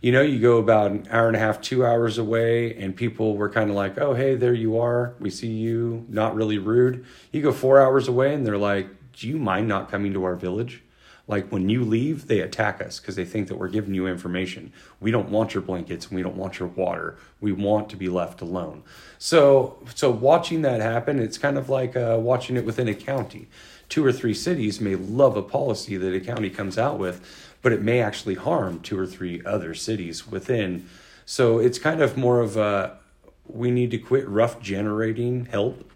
You 0.00 0.12
know, 0.12 0.22
you 0.22 0.40
go 0.40 0.58
about 0.58 0.90
an 0.90 1.08
hour 1.10 1.26
and 1.26 1.36
a 1.36 1.40
half, 1.40 1.60
two 1.60 1.84
hours 1.84 2.16
away, 2.18 2.74
and 2.76 2.96
people 2.96 3.36
were 3.36 3.50
kind 3.50 3.68
of 3.68 3.76
like, 3.76 3.98
oh, 3.98 4.14
hey, 4.14 4.34
there 4.34 4.54
you 4.54 4.78
are. 4.78 5.14
We 5.20 5.30
see 5.30 5.48
you, 5.48 6.06
not 6.08 6.34
really 6.34 6.58
rude. 6.58 7.04
You 7.32 7.42
go 7.42 7.52
four 7.52 7.80
hours 7.80 8.08
away, 8.08 8.34
and 8.34 8.46
they're 8.46 8.56
like, 8.56 8.88
do 9.12 9.28
you 9.28 9.38
mind 9.38 9.68
not 9.68 9.90
coming 9.90 10.12
to 10.14 10.24
our 10.24 10.36
village? 10.36 10.82
Like 11.30 11.52
when 11.52 11.68
you 11.68 11.84
leave, 11.84 12.26
they 12.26 12.40
attack 12.40 12.80
us 12.80 12.98
because 12.98 13.14
they 13.14 13.24
think 13.24 13.46
that 13.48 13.56
we're 13.56 13.68
giving 13.68 13.94
you 13.94 14.08
information. 14.08 14.72
We 14.98 15.12
don't 15.12 15.28
want 15.28 15.54
your 15.54 15.62
blankets 15.62 16.08
and 16.08 16.16
we 16.16 16.24
don't 16.24 16.34
want 16.34 16.58
your 16.58 16.66
water. 16.68 17.18
We 17.40 17.52
want 17.52 17.88
to 17.90 17.96
be 17.96 18.08
left 18.08 18.40
alone. 18.40 18.82
So, 19.16 19.78
so 19.94 20.10
watching 20.10 20.62
that 20.62 20.80
happen, 20.80 21.20
it's 21.20 21.38
kind 21.38 21.56
of 21.56 21.68
like 21.68 21.94
uh, 21.94 22.18
watching 22.20 22.56
it 22.56 22.64
within 22.64 22.88
a 22.88 22.94
county. 22.94 23.46
Two 23.88 24.04
or 24.04 24.10
three 24.10 24.34
cities 24.34 24.80
may 24.80 24.96
love 24.96 25.36
a 25.36 25.42
policy 25.42 25.96
that 25.96 26.12
a 26.12 26.18
county 26.18 26.50
comes 26.50 26.76
out 26.76 26.98
with, 26.98 27.49
but 27.62 27.72
it 27.72 27.82
may 27.82 28.00
actually 28.00 28.34
harm 28.34 28.80
two 28.80 28.98
or 28.98 29.06
three 29.06 29.42
other 29.44 29.74
cities 29.74 30.26
within. 30.26 30.88
So 31.24 31.58
it's 31.58 31.78
kind 31.78 32.00
of 32.00 32.16
more 32.16 32.40
of 32.40 32.56
a 32.56 32.98
we 33.46 33.70
need 33.70 33.90
to 33.90 33.98
quit 33.98 34.28
rough 34.28 34.60
generating 34.60 35.46
help 35.46 35.90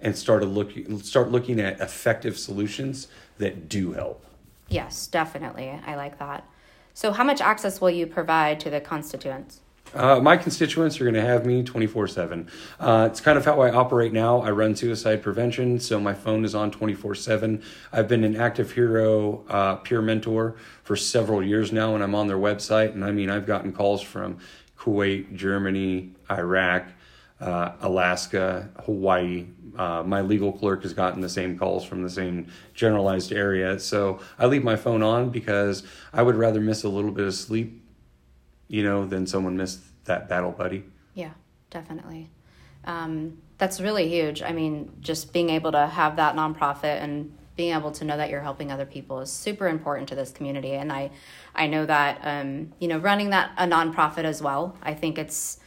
and 0.00 0.16
start 0.16 0.44
looking 0.46 1.00
start 1.02 1.30
looking 1.30 1.60
at 1.60 1.80
effective 1.80 2.38
solutions 2.38 3.08
that 3.38 3.68
do 3.68 3.92
help. 3.92 4.24
Yes, 4.68 5.06
definitely. 5.06 5.68
I 5.86 5.96
like 5.96 6.18
that. 6.18 6.44
So, 6.94 7.12
how 7.12 7.24
much 7.24 7.40
access 7.40 7.80
will 7.80 7.90
you 7.90 8.06
provide 8.06 8.60
to 8.60 8.70
the 8.70 8.80
constituents? 8.80 9.60
Uh, 9.92 10.20
my 10.20 10.36
constituents 10.36 11.00
are 11.00 11.04
going 11.04 11.14
to 11.14 11.20
have 11.20 11.44
me 11.44 11.62
24 11.64 12.04
uh, 12.04 12.06
7. 12.06 12.48
It's 12.80 13.20
kind 13.20 13.36
of 13.36 13.44
how 13.44 13.60
I 13.60 13.72
operate 13.72 14.12
now. 14.12 14.40
I 14.40 14.50
run 14.50 14.76
suicide 14.76 15.22
prevention, 15.22 15.80
so 15.80 15.98
my 15.98 16.14
phone 16.14 16.44
is 16.44 16.54
on 16.54 16.70
24 16.70 17.16
7. 17.16 17.62
I've 17.92 18.06
been 18.06 18.22
an 18.22 18.36
active 18.36 18.72
hero 18.72 19.44
uh, 19.48 19.76
peer 19.76 20.00
mentor 20.00 20.54
for 20.84 20.94
several 20.94 21.42
years 21.42 21.72
now, 21.72 21.94
and 21.94 22.04
I'm 22.04 22.14
on 22.14 22.28
their 22.28 22.36
website. 22.36 22.92
And 22.92 23.04
I 23.04 23.10
mean, 23.10 23.30
I've 23.30 23.46
gotten 23.46 23.72
calls 23.72 24.00
from 24.00 24.38
Kuwait, 24.78 25.34
Germany, 25.34 26.12
Iraq, 26.30 26.86
uh, 27.40 27.72
Alaska, 27.80 28.68
Hawaii. 28.84 29.46
Uh, 29.76 30.02
my 30.04 30.20
legal 30.20 30.52
clerk 30.52 30.82
has 30.82 30.92
gotten 30.92 31.20
the 31.20 31.28
same 31.28 31.58
calls 31.58 31.84
from 31.84 32.02
the 32.02 32.10
same 32.10 32.46
generalized 32.74 33.32
area. 33.32 33.78
So 33.78 34.20
I 34.38 34.46
leave 34.46 34.62
my 34.62 34.76
phone 34.76 35.02
on 35.02 35.30
because 35.30 35.82
I 36.12 36.22
would 36.22 36.36
rather 36.36 36.60
miss 36.60 36.84
a 36.84 36.88
little 36.88 37.12
bit 37.12 37.26
of 37.26 37.34
sleep, 37.34 37.79
you 38.70 38.84
know, 38.84 39.04
then 39.04 39.26
someone 39.26 39.56
missed 39.56 39.80
that 40.04 40.28
battle 40.28 40.52
buddy. 40.52 40.84
Yeah, 41.14 41.32
definitely. 41.70 42.30
Um, 42.84 43.38
that's 43.58 43.80
really 43.80 44.08
huge. 44.08 44.42
I 44.42 44.52
mean, 44.52 44.92
just 45.00 45.32
being 45.32 45.50
able 45.50 45.72
to 45.72 45.86
have 45.88 46.16
that 46.16 46.36
nonprofit 46.36 47.02
and 47.02 47.36
being 47.56 47.74
able 47.74 47.90
to 47.90 48.04
know 48.04 48.16
that 48.16 48.30
you're 48.30 48.40
helping 48.40 48.70
other 48.70 48.86
people 48.86 49.20
is 49.20 49.30
super 49.30 49.66
important 49.66 50.08
to 50.10 50.14
this 50.14 50.30
community. 50.30 50.72
And 50.72 50.92
I, 50.92 51.10
I 51.52 51.66
know 51.66 51.84
that, 51.84 52.20
um, 52.22 52.72
you 52.78 52.86
know, 52.86 52.98
running 52.98 53.30
that 53.30 53.50
a 53.58 53.66
nonprofit 53.66 54.24
as 54.24 54.40
well. 54.40 54.76
I 54.82 54.94
think 54.94 55.18
it's 55.18 55.58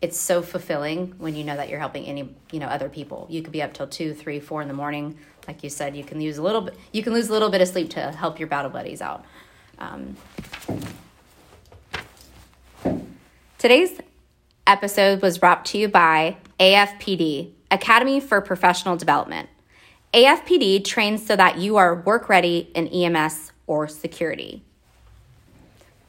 it's 0.00 0.18
so 0.18 0.42
fulfilling 0.42 1.14
when 1.18 1.36
you 1.36 1.44
know 1.44 1.56
that 1.56 1.68
you're 1.68 1.78
helping 1.78 2.04
any 2.06 2.34
you 2.50 2.58
know 2.58 2.66
other 2.66 2.88
people 2.88 3.24
you 3.30 3.40
could 3.40 3.52
be 3.52 3.62
up 3.62 3.72
till 3.72 3.86
two 3.86 4.12
three 4.12 4.40
four 4.40 4.60
in 4.60 4.66
the 4.66 4.74
morning 4.74 5.16
like 5.46 5.62
you 5.62 5.70
said 5.70 5.96
you 5.96 6.02
can 6.02 6.20
use 6.20 6.38
a 6.38 6.42
little 6.42 6.62
bit 6.62 6.76
you 6.90 7.04
can 7.04 7.14
lose 7.14 7.28
a 7.28 7.32
little 7.32 7.50
bit 7.50 7.60
of 7.60 7.68
sleep 7.68 7.88
to 7.88 8.10
help 8.10 8.40
your 8.40 8.48
battle 8.48 8.68
buddies 8.68 9.00
out 9.00 9.24
um, 9.78 10.16
today's 13.62 14.00
episode 14.66 15.22
was 15.22 15.38
brought 15.38 15.64
to 15.64 15.78
you 15.78 15.86
by 15.86 16.36
afpd 16.58 17.52
academy 17.70 18.18
for 18.18 18.40
professional 18.40 18.96
development 18.96 19.48
afpd 20.12 20.84
trains 20.84 21.24
so 21.24 21.36
that 21.36 21.58
you 21.58 21.76
are 21.76 21.94
work 21.94 22.28
ready 22.28 22.68
in 22.74 22.88
ems 22.88 23.52
or 23.68 23.86
security 23.86 24.64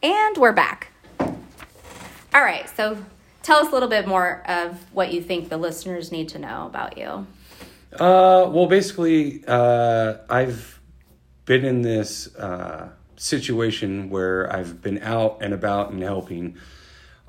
and 0.02 0.36
we're 0.38 0.52
back 0.52 0.92
all 1.20 2.42
right 2.42 2.68
so 2.76 2.98
tell 3.44 3.60
us 3.60 3.70
a 3.70 3.72
little 3.72 3.88
bit 3.88 4.08
more 4.08 4.42
of 4.48 4.84
what 4.92 5.14
you 5.14 5.22
think 5.22 5.50
the 5.50 5.58
listeners 5.58 6.12
need 6.12 6.30
to 6.30 6.40
know 6.40 6.66
about 6.66 6.98
you. 6.98 7.28
Uh, 7.94 8.50
well, 8.50 8.66
basically, 8.66 9.44
uh, 9.46 10.16
I've 10.28 10.80
been 11.46 11.64
in 11.64 11.84
this 11.84 12.34
uh, 12.36 12.90
situation 13.18 14.10
where 14.10 14.52
I've 14.52 14.82
been 14.82 15.04
out 15.04 15.40
and 15.42 15.54
about 15.54 15.92
and 15.92 16.02
helping. 16.02 16.58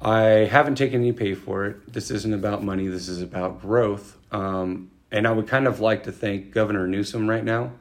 I 0.04 0.20
haven't 0.44 0.75
taken 0.75 1.00
any 1.00 1.12
pay 1.12 1.34
for 1.34 1.64
it. 1.64 1.90
This 1.90 2.11
isn't 2.11 2.34
about 2.34 2.62
money. 2.62 2.88
This 2.88 3.08
is 3.08 3.23
about 3.23 3.62
growth. 3.62 4.18
Um, 4.30 4.90
and 5.11 5.26
I 5.26 5.32
would 5.32 5.49
kind 5.49 5.66
of 5.66 5.80
like 5.80 6.02
to 6.04 6.12
thank 6.12 6.50
Governor 6.50 6.87
Newsom 6.87 7.28
right 7.28 7.42
now 7.42 7.73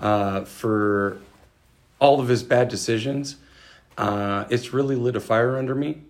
uh, 0.00 0.44
for 0.44 1.18
all 2.00 2.18
of 2.20 2.26
his 2.26 2.42
bad 2.42 2.68
decisions. 2.68 3.36
Uh, 3.96 4.44
it's 4.50 4.72
really 4.72 4.96
lit 4.96 5.14
a 5.14 5.20
fire 5.20 5.56
under 5.56 5.74
me. 5.76 6.02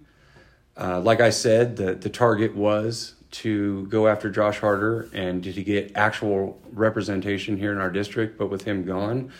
Uh, 0.75 1.01
like 1.01 1.21
I 1.21 1.29
said, 1.29 1.77
the, 1.77 1.95
the 1.95 2.09
target 2.09 2.57
was 2.57 3.15
to 3.33 3.87
go 3.89 4.09
after 4.09 4.31
Josh 4.31 4.59
Harder 4.59 5.11
and 5.13 5.45
to 5.45 5.63
get 5.63 5.93
actual 5.95 6.59
representation 6.73 7.59
here 7.59 7.73
in 7.73 7.79
our 7.79 7.91
district, 7.91 8.39
but 8.39 8.49
with 8.49 8.65
him 8.65 8.85
gone, 8.85 9.31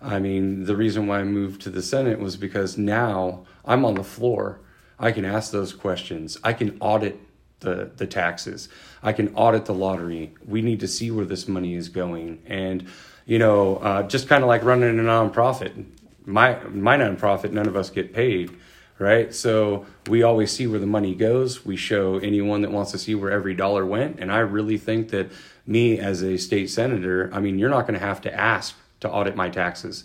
I 0.00 0.20
mean, 0.20 0.64
the 0.64 0.76
reason 0.76 1.08
why 1.08 1.18
I 1.18 1.24
moved 1.24 1.62
to 1.62 1.70
the 1.70 1.82
Senate 1.82 2.20
was 2.20 2.36
because 2.36 2.78
now 2.78 3.44
I'm 3.64 3.84
on 3.84 3.94
the 3.94 4.04
floor. 4.04 4.60
I 4.98 5.12
can 5.12 5.24
ask 5.24 5.52
those 5.52 5.72
questions. 5.72 6.38
I 6.42 6.52
can 6.52 6.76
audit 6.80 7.20
the, 7.60 7.90
the 7.96 8.06
taxes. 8.06 8.68
I 9.02 9.12
can 9.12 9.34
audit 9.34 9.64
the 9.64 9.74
lottery. 9.74 10.34
We 10.46 10.62
need 10.62 10.80
to 10.80 10.88
see 10.88 11.10
where 11.10 11.24
this 11.24 11.48
money 11.48 11.74
is 11.74 11.88
going. 11.88 12.42
And, 12.46 12.86
you 13.26 13.38
know, 13.38 13.76
uh, 13.76 14.02
just 14.04 14.28
kind 14.28 14.42
of 14.42 14.48
like 14.48 14.62
running 14.64 14.98
a 14.98 15.02
nonprofit. 15.02 15.84
My, 16.24 16.58
my 16.68 16.96
nonprofit, 16.96 17.52
none 17.52 17.66
of 17.66 17.76
us 17.76 17.90
get 17.90 18.12
paid 18.12 18.50
right? 18.98 19.32
So 19.32 19.86
we 20.08 20.22
always 20.22 20.50
see 20.50 20.66
where 20.66 20.80
the 20.80 20.86
money 20.86 21.14
goes. 21.14 21.64
We 21.64 21.76
show 21.76 22.18
anyone 22.18 22.62
that 22.62 22.72
wants 22.72 22.90
to 22.92 22.98
see 22.98 23.14
where 23.14 23.30
every 23.30 23.54
dollar 23.54 23.86
went. 23.86 24.18
And 24.18 24.32
I 24.32 24.38
really 24.38 24.76
think 24.76 25.10
that 25.10 25.30
me 25.66 25.98
as 25.98 26.22
a 26.22 26.36
state 26.36 26.70
senator, 26.70 27.30
I 27.32 27.40
mean, 27.40 27.58
you're 27.58 27.70
not 27.70 27.82
going 27.82 27.98
to 27.98 28.04
have 28.04 28.20
to 28.22 28.34
ask 28.34 28.76
to 29.00 29.10
audit 29.10 29.36
my 29.36 29.48
taxes. 29.48 30.04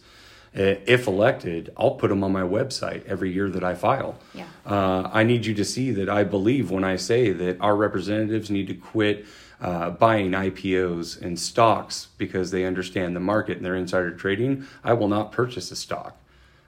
If 0.53 1.07
elected, 1.07 1.73
I'll 1.75 1.95
put 1.95 2.09
them 2.09 2.23
on 2.23 2.31
my 2.31 2.43
website 2.43 3.05
every 3.05 3.31
year 3.31 3.49
that 3.49 3.63
I 3.63 3.73
file. 3.73 4.19
Yeah. 4.33 4.45
Uh, 4.65 5.09
I 5.11 5.23
need 5.23 5.45
you 5.45 5.53
to 5.55 5.65
see 5.65 5.91
that 5.91 6.09
I 6.09 6.23
believe 6.23 6.69
when 6.69 6.83
I 6.83 6.95
say 6.95 7.31
that 7.31 7.59
our 7.59 7.75
representatives 7.75 8.51
need 8.51 8.67
to 8.67 8.75
quit 8.75 9.25
uh, 9.59 9.89
buying 9.91 10.31
IPOs 10.31 11.21
and 11.21 11.39
stocks 11.39 12.09
because 12.17 12.51
they 12.51 12.65
understand 12.65 13.15
the 13.15 13.19
market 13.19 13.57
and 13.57 13.65
they're 13.65 13.75
insider 13.75 14.11
trading. 14.11 14.67
I 14.83 14.93
will 14.93 15.07
not 15.07 15.31
purchase 15.31 15.71
a 15.71 15.75
stock. 15.75 16.17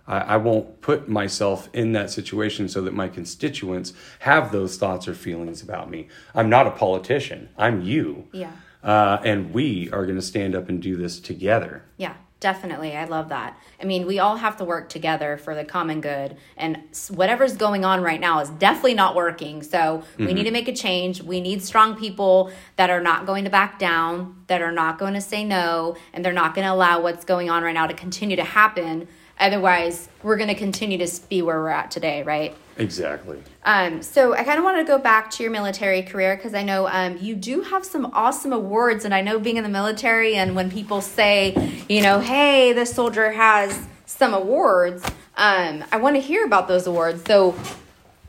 I, 0.07 0.19
I 0.19 0.37
won't 0.37 0.81
put 0.81 1.07
myself 1.07 1.69
in 1.73 1.91
that 1.91 2.09
situation 2.09 2.69
so 2.69 2.81
that 2.81 2.93
my 2.93 3.09
constituents 3.09 3.93
have 4.19 4.51
those 4.51 4.77
thoughts 4.77 5.07
or 5.07 5.13
feelings 5.13 5.61
about 5.61 5.89
me. 5.89 6.07
I'm 6.33 6.49
not 6.49 6.67
a 6.67 6.71
politician. 6.71 7.49
I'm 7.57 7.81
you. 7.81 8.27
Yeah. 8.31 8.51
Uh, 8.83 9.19
and 9.23 9.51
we 9.53 9.89
are 9.91 10.05
going 10.05 10.15
to 10.15 10.21
stand 10.21 10.55
up 10.55 10.69
and 10.69 10.81
do 10.81 10.95
this 10.95 11.19
together. 11.19 11.83
Yeah, 11.97 12.13
definitely. 12.39 12.95
I 12.95 13.05
love 13.05 13.29
that. 13.29 13.57
I 13.81 13.85
mean, 13.85 14.05
we 14.05 14.19
all 14.19 14.37
have 14.37 14.57
to 14.57 14.65
work 14.65 14.89
together 14.89 15.37
for 15.37 15.55
the 15.55 15.63
common 15.65 16.01
good. 16.01 16.37
And 16.57 16.83
whatever's 17.09 17.57
going 17.57 17.83
on 17.85 18.01
right 18.01 18.19
now 18.19 18.39
is 18.39 18.49
definitely 18.49 18.93
not 18.93 19.15
working. 19.15 19.63
So 19.63 19.77
mm-hmm. 19.77 20.25
we 20.25 20.33
need 20.33 20.43
to 20.43 20.51
make 20.51 20.67
a 20.67 20.73
change. 20.73 21.21
We 21.21 21.41
need 21.41 21.63
strong 21.63 21.95
people 21.95 22.51
that 22.75 22.89
are 22.89 23.01
not 23.01 23.25
going 23.25 23.45
to 23.45 23.49
back 23.49 23.79
down, 23.79 24.43
that 24.47 24.61
are 24.61 24.71
not 24.71 24.99
going 24.99 25.13
to 25.13 25.21
say 25.21 25.43
no, 25.43 25.95
and 26.13 26.23
they're 26.23 26.33
not 26.33 26.55
going 26.55 26.65
to 26.65 26.73
allow 26.73 27.01
what's 27.01 27.25
going 27.25 27.49
on 27.49 27.63
right 27.63 27.73
now 27.73 27.87
to 27.87 27.93
continue 27.93 28.35
to 28.35 28.43
happen 28.43 29.07
Otherwise, 29.39 30.07
we're 30.23 30.37
going 30.37 30.49
to 30.49 30.55
continue 30.55 30.97
to 30.97 31.21
be 31.27 31.41
where 31.41 31.59
we're 31.59 31.69
at 31.69 31.91
today, 31.91 32.23
right? 32.23 32.55
Exactly. 32.77 33.41
Um, 33.63 34.01
so 34.01 34.34
I 34.34 34.44
kind 34.44 34.58
of 34.58 34.65
want 34.65 34.77
to 34.77 34.84
go 34.84 34.98
back 34.98 35.32
to 35.32 35.44
your 35.44 35.51
military 35.51 36.03
career 36.03 36.36
because 36.36 36.53
I 36.53 36.63
know 36.63 36.88
um, 36.88 37.17
you 37.17 37.36
do 37.36 37.62
have 37.62 37.86
some 37.86 38.08
awesome 38.13 38.51
awards, 38.51 39.05
and 39.05 39.13
I 39.13 39.22
know 39.22 39.39
being 39.39 39.58
in 39.58 39.63
the 39.63 39.70
military 39.70 40.36
and 40.36 40.55
when 40.55 40.70
people 40.70 41.01
say, 41.01 41.84
you 41.88 42.01
know, 42.01 42.20
hey, 42.20 42.74
this 42.74 42.94
soldier 42.94 43.32
has 43.32 43.88
some 44.05 44.34
awards, 44.34 45.05
um, 45.38 45.84
I 45.91 45.98
want 45.98 46.15
to 46.15 46.22
hear 46.22 46.46
about 46.46 46.67
those 46.67 46.86
awards. 46.86 47.24
So 47.25 47.55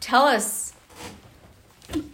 tell 0.01 0.25
us. 0.25 0.73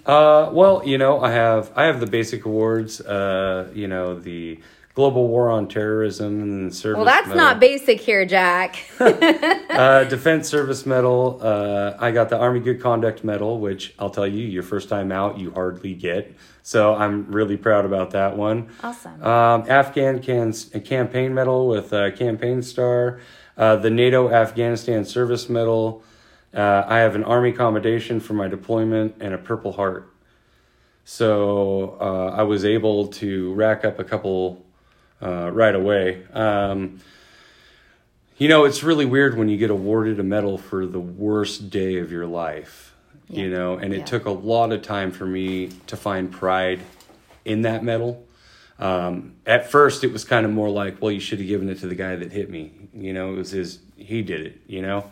Uh, 0.05 0.51
well, 0.53 0.83
you 0.85 0.99
know, 0.99 1.21
I 1.21 1.31
have 1.33 1.71
I 1.77 1.85
have 1.85 2.01
the 2.01 2.07
basic 2.07 2.45
awards. 2.45 3.01
Uh, 3.01 3.71
you 3.75 3.89
know 3.89 4.19
the 4.19 4.61
global 4.95 5.29
war 5.29 5.51
on 5.51 5.69
terrorism 5.69 6.43
and 6.43 6.71
the 6.71 6.75
service. 6.75 6.97
Well, 6.97 7.07
that's 7.07 7.29
medal. 7.29 7.43
not 7.43 7.61
basic 7.61 8.01
here, 8.01 8.27
Jack. 8.27 8.85
uh, 9.01 10.05
Defense 10.05 10.49
Service 10.49 10.85
Medal. 10.85 11.39
Uh, 11.41 11.95
I 11.99 12.11
got 12.11 12.29
the 12.29 12.39
Army 12.39 12.61
Good 12.61 12.81
Conduct 12.81 13.25
Medal, 13.25 13.59
which 13.59 13.95
I'll 13.99 14.11
tell 14.11 14.27
you, 14.27 14.47
your 14.47 14.63
first 14.63 14.89
time 14.89 15.11
out, 15.11 15.39
you 15.39 15.51
hardly 15.53 15.95
get. 15.95 16.35
So 16.63 16.95
I'm 16.95 17.31
really 17.33 17.57
proud 17.57 17.85
about 17.85 18.11
that 18.11 18.37
one. 18.37 18.69
Awesome. 18.83 19.23
Um, 19.23 19.65
Afghan 19.69 20.21
can- 20.21 20.53
Campaign 20.53 21.35
Medal 21.35 21.69
with 21.69 21.93
a 21.93 22.13
Campaign 22.13 22.63
Star. 22.63 23.21
Uh, 23.57 23.77
the 23.77 23.91
NATO 23.91 24.31
Afghanistan 24.31 25.05
Service 25.05 25.49
Medal. 25.49 26.03
Uh, 26.55 26.85
I 26.87 26.99
have 26.99 27.15
an 27.15 27.25
Army 27.25 27.53
commendation 27.53 28.21
for 28.21 28.35
my 28.35 28.47
deployment 28.47 29.17
and 29.21 29.33
a 29.33 29.39
Purple 29.39 29.73
Heart. 29.73 30.13
So 31.05 31.97
uh, 32.01 32.37
I 32.37 32.43
was 32.43 32.65
able 32.65 33.09
to 33.09 33.53
rack 33.55 33.85
up 33.85 33.99
a 33.99 34.05
couple 34.05 34.65
uh, 35.23 35.51
right 35.53 35.75
away. 35.75 36.25
Um, 36.33 37.01
You 38.39 38.49
know, 38.49 38.65
it's 38.65 38.83
really 38.83 39.05
weird 39.05 39.37
when 39.39 39.49
you 39.49 39.57
get 39.57 39.71
awarded 39.71 40.19
a 40.19 40.25
medal 40.25 40.59
for 40.59 40.85
the 40.85 40.99
worst 40.99 41.71
day 41.71 41.99
of 41.99 42.11
your 42.11 42.27
life. 42.27 42.95
You 43.29 43.49
know, 43.49 43.77
and 43.77 43.95
it 43.95 43.99
Yeah. 43.99 44.05
took 44.05 44.25
a 44.27 44.31
lot 44.31 44.73
of 44.73 44.83
time 44.83 45.11
for 45.13 45.25
me 45.25 45.69
to 45.87 45.97
find 45.97 46.31
pride 46.31 46.81
in 47.45 47.63
that 47.63 47.85
medal. 47.85 48.27
Um, 48.79 49.35
at 49.47 49.71
first, 49.71 50.03
it 50.03 50.13
was 50.13 50.25
kind 50.25 50.45
of 50.45 50.51
more 50.53 50.69
like, 50.71 51.01
well, 51.01 51.13
you 51.13 51.21
should 51.21 51.39
have 51.39 51.47
given 51.49 51.69
it 51.71 51.79
to 51.81 51.87
the 51.87 51.95
guy 51.95 52.17
that 52.17 52.33
hit 52.33 52.51
me. 52.51 52.73
You 52.95 53.13
know, 53.13 53.33
it 53.33 53.37
was 53.37 53.51
his, 53.53 53.79
he 53.97 54.23
did 54.23 54.41
it, 54.45 54.61
you 54.67 54.83
know? 54.83 55.05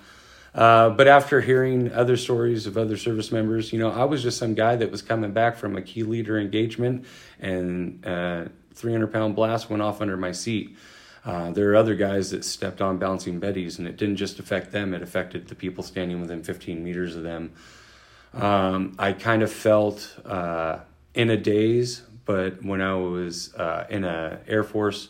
Uh, 0.54 0.90
but 0.90 1.06
after 1.06 1.40
hearing 1.40 1.92
other 1.92 2.16
stories 2.16 2.66
of 2.66 2.76
other 2.76 2.96
service 2.96 3.30
members, 3.30 3.72
you 3.72 3.78
know, 3.78 3.90
I 3.90 4.04
was 4.04 4.22
just 4.22 4.38
some 4.38 4.54
guy 4.54 4.76
that 4.76 4.90
was 4.90 5.02
coming 5.02 5.32
back 5.32 5.56
from 5.56 5.76
a 5.76 5.82
key 5.82 6.02
leader 6.02 6.38
engagement 6.38 7.06
and 7.38 8.04
uh, 8.04 8.46
300 8.74 9.12
pound 9.12 9.36
blast 9.36 9.70
went 9.70 9.82
off 9.82 10.00
under 10.00 10.16
my 10.16 10.32
seat. 10.32 10.76
Uh, 11.24 11.50
there 11.52 11.70
are 11.70 11.76
other 11.76 11.94
guys 11.94 12.30
that 12.30 12.44
stepped 12.44 12.80
on 12.80 12.96
bouncing 12.98 13.40
betties, 13.40 13.78
and 13.78 13.86
it 13.86 13.96
didn't 13.96 14.16
just 14.16 14.38
affect 14.38 14.72
them, 14.72 14.94
it 14.94 15.02
affected 15.02 15.46
the 15.48 15.54
people 15.54 15.84
standing 15.84 16.20
within 16.20 16.42
15 16.42 16.82
meters 16.82 17.14
of 17.14 17.22
them. 17.22 17.52
Um, 18.32 18.94
I 18.98 19.12
kind 19.12 19.42
of 19.42 19.52
felt 19.52 20.16
uh, 20.24 20.78
in 21.14 21.30
a 21.30 21.36
daze, 21.36 22.02
but 22.24 22.64
when 22.64 22.80
I 22.80 22.94
was 22.94 23.54
in 23.90 24.04
a 24.04 24.40
Air 24.48 24.64
Force 24.64 25.08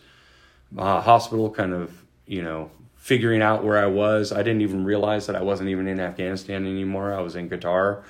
hospital, 0.76 1.50
kind 1.50 1.72
of 1.72 1.92
you 2.26 2.42
know 2.42 2.70
figuring 3.00 3.40
out 3.40 3.64
where 3.64 3.78
I 3.78 3.86
was, 3.86 4.30
I 4.30 4.42
didn't 4.42 4.60
even 4.60 4.84
realize 4.84 5.26
that 5.26 5.34
I 5.34 5.42
wasn't 5.42 5.70
even 5.70 5.88
in 5.88 5.98
Afghanistan 5.98 6.66
anymore. 6.66 7.12
I 7.14 7.20
was 7.20 7.34
in 7.34 7.48
Qatar, 7.48 8.02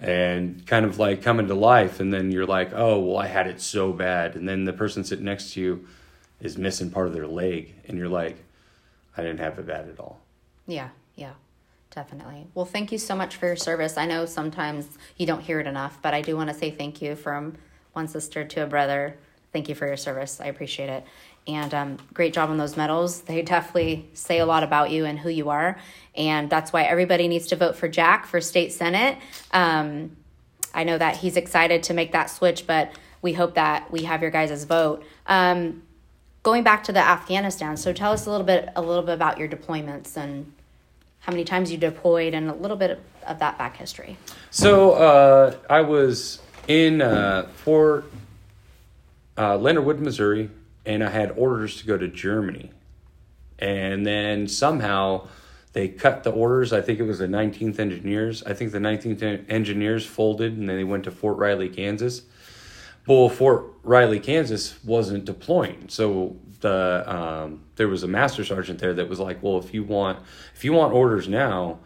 and 0.00 0.66
kind 0.66 0.84
of 0.84 0.98
like 0.98 1.22
coming 1.22 1.46
to 1.46 1.54
life. 1.54 2.00
And 2.00 2.12
then 2.12 2.32
you're 2.32 2.44
like, 2.44 2.72
oh 2.74 2.98
well, 2.98 3.18
I 3.18 3.28
had 3.28 3.46
it 3.46 3.60
so 3.60 3.92
bad. 3.92 4.34
And 4.34 4.48
then 4.48 4.64
the 4.64 4.72
person 4.72 5.04
sitting 5.04 5.24
next 5.24 5.52
to 5.52 5.60
you 5.60 5.86
is 6.40 6.58
missing 6.58 6.90
part 6.90 7.06
of 7.06 7.14
their 7.14 7.26
leg, 7.26 7.72
and 7.86 7.96
you're 7.96 8.08
like, 8.08 8.36
I 9.16 9.22
didn't 9.22 9.38
have 9.38 9.58
it 9.58 9.66
bad 9.66 9.88
at 9.88 10.00
all. 10.00 10.20
Yeah, 10.66 10.88
yeah, 11.14 11.34
definitely. 11.92 12.48
Well, 12.54 12.64
thank 12.64 12.90
you 12.90 12.98
so 12.98 13.14
much 13.14 13.36
for 13.36 13.46
your 13.46 13.56
service. 13.56 13.96
I 13.96 14.06
know 14.06 14.26
sometimes 14.26 14.98
you 15.16 15.24
don't 15.24 15.40
hear 15.40 15.60
it 15.60 15.68
enough, 15.68 15.98
but 16.02 16.14
I 16.14 16.20
do 16.20 16.36
want 16.36 16.50
to 16.50 16.54
say 16.54 16.70
thank 16.72 17.00
you 17.00 17.14
from 17.14 17.54
one 17.92 18.08
sister 18.08 18.44
to 18.44 18.64
a 18.64 18.66
brother. 18.66 19.16
Thank 19.52 19.68
you 19.68 19.76
for 19.76 19.86
your 19.86 19.98
service. 19.98 20.40
I 20.40 20.46
appreciate 20.46 20.88
it. 20.88 21.04
And 21.46 21.74
um, 21.74 21.98
great 22.14 22.32
job 22.32 22.50
on 22.50 22.56
those 22.56 22.76
medals. 22.76 23.22
They 23.22 23.42
definitely 23.42 24.08
say 24.14 24.38
a 24.38 24.46
lot 24.46 24.62
about 24.62 24.90
you 24.90 25.04
and 25.04 25.18
who 25.18 25.28
you 25.28 25.50
are. 25.50 25.78
And 26.14 26.48
that's 26.48 26.72
why 26.72 26.82
everybody 26.84 27.26
needs 27.26 27.48
to 27.48 27.56
vote 27.56 27.74
for 27.74 27.88
Jack 27.88 28.26
for 28.26 28.40
state 28.40 28.72
senate. 28.72 29.18
Um, 29.50 30.16
I 30.74 30.84
know 30.84 30.96
that 30.98 31.16
he's 31.16 31.36
excited 31.36 31.82
to 31.84 31.94
make 31.94 32.12
that 32.12 32.26
switch, 32.26 32.66
but 32.66 32.92
we 33.22 33.32
hope 33.32 33.54
that 33.54 33.90
we 33.90 34.04
have 34.04 34.22
your 34.22 34.30
guys' 34.30 34.64
vote. 34.64 35.04
Um, 35.26 35.82
going 36.42 36.62
back 36.62 36.84
to 36.84 36.92
the 36.92 37.00
Afghanistan, 37.00 37.76
so 37.76 37.92
tell 37.92 38.12
us 38.12 38.26
a 38.26 38.30
little 38.30 38.46
bit, 38.46 38.68
a 38.76 38.82
little 38.82 39.02
bit 39.02 39.14
about 39.14 39.38
your 39.38 39.48
deployments 39.48 40.16
and 40.16 40.52
how 41.20 41.32
many 41.32 41.44
times 41.44 41.70
you 41.70 41.78
deployed, 41.78 42.34
and 42.34 42.50
a 42.50 42.54
little 42.54 42.76
bit 42.76 43.00
of 43.26 43.38
that 43.38 43.56
back 43.56 43.76
history. 43.76 44.16
So 44.50 44.92
uh, 44.92 45.54
I 45.70 45.80
was 45.80 46.40
in 46.66 47.00
uh, 47.00 47.48
Fort 47.54 48.10
uh, 49.38 49.56
Leonard 49.56 49.84
Wood, 49.84 50.00
Missouri, 50.00 50.50
and 50.84 51.02
I 51.04 51.10
had 51.10 51.32
orders 51.32 51.76
to 51.80 51.86
go 51.86 51.96
to 51.96 52.08
Germany. 52.08 52.70
And 53.58 54.04
then 54.04 54.48
somehow 54.48 55.28
they 55.72 55.88
cut 55.88 56.24
the 56.24 56.30
orders. 56.30 56.72
I 56.72 56.80
think 56.80 56.98
it 56.98 57.04
was 57.04 57.18
the 57.18 57.26
19th 57.26 57.78
Engineers. 57.78 58.42
I 58.44 58.54
think 58.54 58.72
the 58.72 58.78
19th 58.78 59.50
Engineers 59.50 60.04
folded 60.04 60.56
and 60.56 60.68
then 60.68 60.76
they 60.76 60.84
went 60.84 61.04
to 61.04 61.10
Fort 61.10 61.38
Riley, 61.38 61.68
Kansas. 61.68 62.22
Well, 63.06 63.28
Fort 63.28 63.72
Riley, 63.82 64.20
Kansas 64.20 64.82
wasn't 64.84 65.24
deploying. 65.24 65.88
So 65.88 66.36
the 66.60 67.04
um, 67.06 67.64
there 67.76 67.88
was 67.88 68.02
a 68.02 68.08
master 68.08 68.44
sergeant 68.44 68.78
there 68.78 68.94
that 68.94 69.08
was 69.08 69.18
like, 69.18 69.42
well, 69.42 69.58
if 69.58 69.74
you 69.74 69.82
want 69.82 70.20
if 70.54 70.64
you 70.64 70.72
want 70.72 70.92
orders 70.92 71.28
now, 71.28 71.80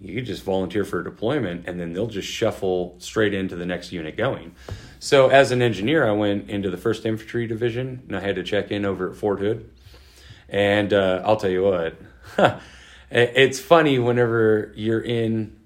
you 0.00 0.20
just 0.20 0.42
volunteer 0.42 0.84
for 0.84 1.00
a 1.00 1.04
deployment 1.04 1.66
and 1.66 1.78
then 1.78 1.92
they'll 1.92 2.06
just 2.06 2.28
shuffle 2.28 2.96
straight 2.98 3.32
into 3.32 3.56
the 3.56 3.66
next 3.66 3.92
unit 3.92 4.16
going. 4.16 4.54
So 5.02 5.30
as 5.30 5.50
an 5.50 5.62
engineer, 5.62 6.06
I 6.06 6.12
went 6.12 6.48
into 6.48 6.70
the 6.70 6.76
first 6.76 7.04
infantry 7.04 7.48
division 7.48 8.04
and 8.06 8.16
I 8.16 8.20
had 8.20 8.36
to 8.36 8.44
check 8.44 8.70
in 8.70 8.84
over 8.84 9.10
at 9.10 9.16
Fort 9.16 9.40
Hood. 9.40 9.68
And 10.48 10.92
uh, 10.92 11.22
I'll 11.24 11.36
tell 11.36 11.50
you 11.50 11.64
what, 11.64 11.96
it's 13.10 13.58
funny 13.58 13.98
whenever 13.98 14.72
you're 14.76 15.00
in 15.00 15.58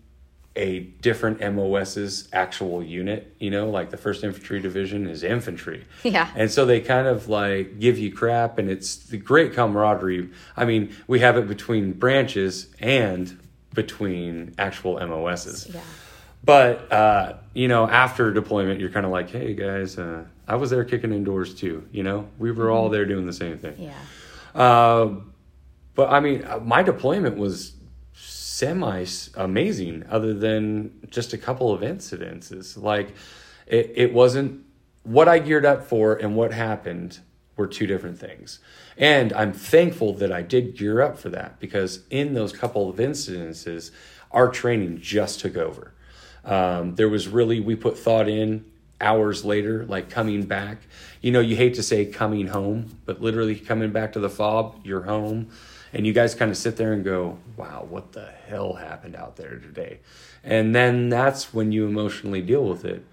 a 0.57 0.81
different 0.81 1.41
MOS's 1.41 2.31
actual 2.33 2.83
unit, 2.83 3.37
you 3.39 3.51
know, 3.51 3.69
like 3.69 3.91
the 3.91 3.99
first 3.99 4.25
infantry 4.25 4.59
division 4.59 5.07
is 5.07 5.23
infantry. 5.23 5.85
Yeah. 6.03 6.31
And 6.35 6.51
so 6.51 6.65
they 6.65 6.81
kind 6.81 7.07
of 7.07 7.29
like 7.29 7.79
give 7.79 7.99
you 7.99 8.15
crap 8.15 8.59
and 8.59 8.71
it's 8.71 8.97
the 8.97 9.19
great 9.19 9.53
camaraderie. 9.53 10.31
I 10.57 10.65
mean, 10.65 10.97
we 11.07 11.21
have 11.21 11.37
it 11.37 11.47
between 11.47 11.93
branches 11.93 12.75
and 12.81 13.39
between 13.75 14.55
actual 14.57 14.99
MOSs. 15.07 15.69
Yeah. 15.75 15.83
But 16.47 16.91
uh, 16.93 17.35
you 17.53 17.69
know, 17.69 17.89
after 17.89 18.33
deployment, 18.33 18.81
you're 18.81 18.91
kind 18.91 19.05
of 19.05 19.13
like, 19.13 19.29
"Hey 19.29 19.53
guys, 19.53 19.99
uh, 19.99 20.25
I 20.47 20.57
was 20.57 20.71
there 20.71 20.85
kicking 20.85 21.13
indoors 21.13 21.55
too." 21.55 21.87
You 21.91 22.05
know, 22.05 22.29
we 22.39 22.53
were 22.53 22.71
all 22.71 22.89
there 22.89 23.05
doing 23.05 23.27
the 23.27 23.33
same 23.33 23.59
thing. 23.59 23.75
Yeah. 23.77 23.95
Uh, 24.55 25.17
but 25.95 26.11
I 26.11 26.21
mean, 26.21 26.45
uh, 26.45 26.61
my 26.61 26.83
deployment 26.83 27.37
was 27.37 27.75
semi 28.15 29.05
amazing, 29.35 30.05
other 30.09 30.33
than 30.33 31.09
just 31.11 31.33
a 31.33 31.39
couple 31.39 31.73
of 31.73 31.81
incidences. 31.81 32.81
Like, 32.81 33.15
it, 33.67 33.93
it 33.97 34.15
wasn't 34.15 34.65
what 35.03 35.29
I 35.29 35.41
geared 35.41 35.67
up 35.67 35.85
for 35.85 36.15
and 36.15 36.37
what 36.37 36.53
happened 36.53 37.19
were 37.57 37.67
two 37.67 37.87
different 37.87 38.19
things. 38.19 38.61
And 38.97 39.33
I'm 39.33 39.53
thankful 39.53 40.15
that 40.15 40.31
I 40.31 40.43
did 40.43 40.77
gear 40.77 41.01
up 41.01 41.19
for 41.19 41.29
that 41.31 41.59
because 41.59 42.05
in 42.11 42.35
those 42.35 42.53
couple 42.53 42.89
of 42.89 42.97
incidences, 42.97 43.91
our 44.31 44.49
training 44.49 45.01
just 45.01 45.41
took 45.41 45.57
over. 45.57 45.93
Um, 46.47 46.95
there 46.95 47.09
was 47.09 47.29
really, 47.29 47.61
we 47.61 47.75
put 47.75 47.99
thought 47.99 48.29
in 48.29 48.65
hours 49.01 49.45
later, 49.45 49.85
like 49.85 50.09
coming 50.09 50.47
back. 50.47 50.79
You 51.21 51.33
know, 51.33 51.41
you 51.41 51.57
hate 51.57 51.75
to 51.75 51.83
say 51.83 52.07
coming 52.07 52.47
home, 52.47 52.99
but 53.05 53.21
literally 53.21 53.57
coming 53.57 53.91
back 53.91 54.13
to 54.13 54.21
the 54.21 54.31
fob, 54.31 54.81
you're 54.85 55.03
home. 55.03 55.51
And 55.93 56.07
you 56.07 56.13
guys 56.13 56.35
kind 56.35 56.51
of 56.51 56.57
sit 56.57 56.77
there 56.77 56.93
and 56.93 57.05
go, 57.05 57.39
wow, 57.57 57.87
what 57.89 58.13
the 58.13 58.31
hell 58.49 58.75
happened 58.75 59.17
out 59.17 59.37
there 59.37 59.59
today? 59.59 60.01
And 60.45 60.75
then 60.75 61.09
that's 61.09 61.53
when 61.53 61.73
you 61.73 61.87
emotionally 61.87 62.43
deal 62.43 62.65
with 62.65 62.85
it. 62.85 63.05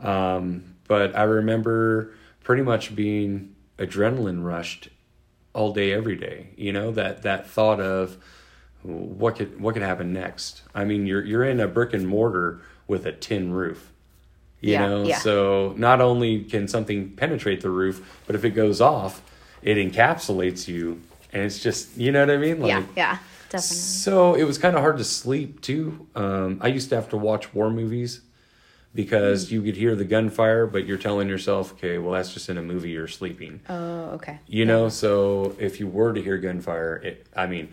Um, 0.00 0.74
but 0.86 1.16
I 1.16 1.22
remember 1.22 2.14
pretty 2.44 2.62
much 2.62 2.94
being 2.94 3.54
adrenaline 3.78 4.44
rushed 4.44 4.88
all 5.54 5.72
day, 5.72 5.92
every 5.92 6.16
day. 6.16 6.48
You 6.56 6.72
know, 6.72 6.90
that, 6.92 7.22
that 7.22 7.46
thought 7.46 7.80
of, 7.80 8.18
what 8.82 9.36
could 9.36 9.60
what 9.60 9.74
could 9.74 9.82
happen 9.82 10.12
next? 10.12 10.62
I 10.74 10.84
mean, 10.84 11.06
you're 11.06 11.24
you're 11.24 11.44
in 11.44 11.60
a 11.60 11.68
brick 11.68 11.92
and 11.92 12.06
mortar 12.06 12.62
with 12.92 13.06
a 13.06 13.12
tin 13.12 13.52
roof. 13.52 13.90
You 14.60 14.74
Yeah, 14.74 14.86
know, 14.86 15.02
yeah. 15.04 15.18
so 15.18 15.74
not 15.76 16.00
only 16.00 16.44
can 16.44 16.68
something 16.68 17.10
penetrate 17.16 17.62
the 17.62 17.70
roof, 17.70 18.20
but 18.26 18.36
if 18.36 18.44
it 18.44 18.50
goes 18.50 18.80
off, 18.80 19.20
it 19.62 19.76
encapsulates 19.76 20.68
you, 20.68 21.00
and 21.32 21.42
it's 21.42 21.58
just 21.60 21.96
you 21.96 22.12
know 22.12 22.20
what 22.20 22.30
I 22.30 22.36
mean. 22.36 22.60
Like, 22.60 22.68
yeah. 22.68 22.84
Yeah. 22.96 23.18
Definitely. 23.48 23.76
So 23.76 24.34
it 24.34 24.44
was 24.44 24.56
kind 24.58 24.76
of 24.76 24.82
hard 24.82 24.96
to 24.98 25.04
sleep 25.04 25.60
too. 25.60 26.06
Um, 26.14 26.58
I 26.62 26.68
used 26.68 26.88
to 26.90 26.94
have 26.94 27.08
to 27.10 27.16
watch 27.18 27.52
war 27.52 27.70
movies 27.70 28.20
because 28.94 29.50
you 29.52 29.62
could 29.62 29.76
hear 29.76 29.94
the 29.94 30.04
gunfire, 30.04 30.66
but 30.66 30.86
you're 30.86 30.96
telling 30.98 31.28
yourself, 31.28 31.72
okay, 31.72 31.98
well 31.98 32.12
that's 32.12 32.32
just 32.32 32.48
in 32.48 32.56
a 32.56 32.62
movie. 32.62 32.90
You're 32.90 33.08
sleeping. 33.08 33.60
Oh, 33.68 34.10
okay. 34.16 34.38
You 34.46 34.64
know, 34.64 34.88
so 34.88 35.54
if 35.58 35.80
you 35.80 35.86
were 35.86 36.12
to 36.14 36.22
hear 36.22 36.38
gunfire, 36.38 36.96
it, 36.96 37.26
I 37.36 37.46
mean, 37.46 37.68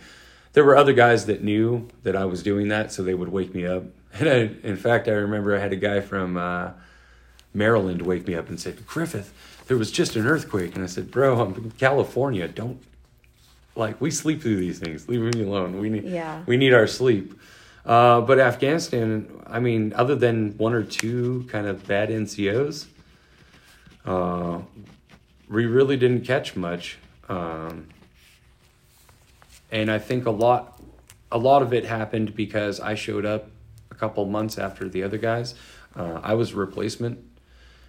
there 0.53 0.63
were 0.65 0.75
other 0.75 0.93
guys 0.93 1.27
that 1.27 1.43
knew 1.43 1.87
that 2.03 2.15
I 2.15 2.25
was 2.25 2.41
doing 2.43 2.69
that, 2.69 2.91
so 2.91 3.03
they 3.03 3.13
would 3.13 3.29
wake 3.29 3.53
me 3.53 3.65
up. 3.65 3.83
And 4.13 4.27
I, 4.27 4.49
in 4.67 4.75
fact, 4.75 5.07
I 5.07 5.11
remember 5.11 5.55
I 5.55 5.59
had 5.59 5.71
a 5.71 5.77
guy 5.77 6.01
from 6.01 6.35
uh, 6.37 6.71
Maryland 7.53 8.01
wake 8.01 8.27
me 8.27 8.35
up 8.35 8.49
and 8.49 8.59
say, 8.59 8.73
Griffith, 8.87 9.33
there 9.67 9.77
was 9.77 9.91
just 9.91 10.15
an 10.15 10.25
earthquake. 10.25 10.75
And 10.75 10.83
I 10.83 10.87
said, 10.87 11.11
Bro, 11.11 11.39
I'm 11.39 11.53
in 11.55 11.71
California. 11.71 12.47
Don't, 12.47 12.81
like, 13.75 14.01
we 14.01 14.09
sleep 14.11 14.41
through 14.41 14.57
these 14.57 14.79
things. 14.79 15.07
Leave 15.07 15.21
me 15.35 15.43
alone. 15.43 15.79
We 15.79 15.89
need, 15.89 16.05
Yeah. 16.05 16.43
we 16.47 16.57
need 16.57 16.73
our 16.73 16.87
sleep. 16.87 17.39
Uh, 17.85 18.21
but 18.21 18.39
Afghanistan, 18.39 19.27
I 19.47 19.59
mean, 19.59 19.93
other 19.95 20.15
than 20.15 20.57
one 20.57 20.73
or 20.73 20.83
two 20.83 21.45
kind 21.49 21.65
of 21.67 21.87
bad 21.87 22.09
NCOs, 22.09 22.87
uh, 24.05 24.59
we 25.49 25.65
really 25.65 25.97
didn't 25.97 26.25
catch 26.25 26.55
much. 26.55 26.97
Um, 27.29 27.87
and 29.71 29.91
I 29.91 29.99
think 29.99 30.25
a 30.25 30.31
lot, 30.31 30.81
a 31.31 31.37
lot 31.37 31.61
of 31.61 31.73
it 31.73 31.85
happened 31.85 32.35
because 32.35 32.79
I 32.79 32.95
showed 32.95 33.25
up 33.25 33.49
couple 33.99 34.25
months 34.25 34.57
after 34.57 34.87
the 34.89 35.03
other 35.03 35.17
guys. 35.17 35.55
Uh, 35.95 36.19
I 36.23 36.33
was 36.33 36.53
a 36.53 36.55
replacement, 36.55 37.19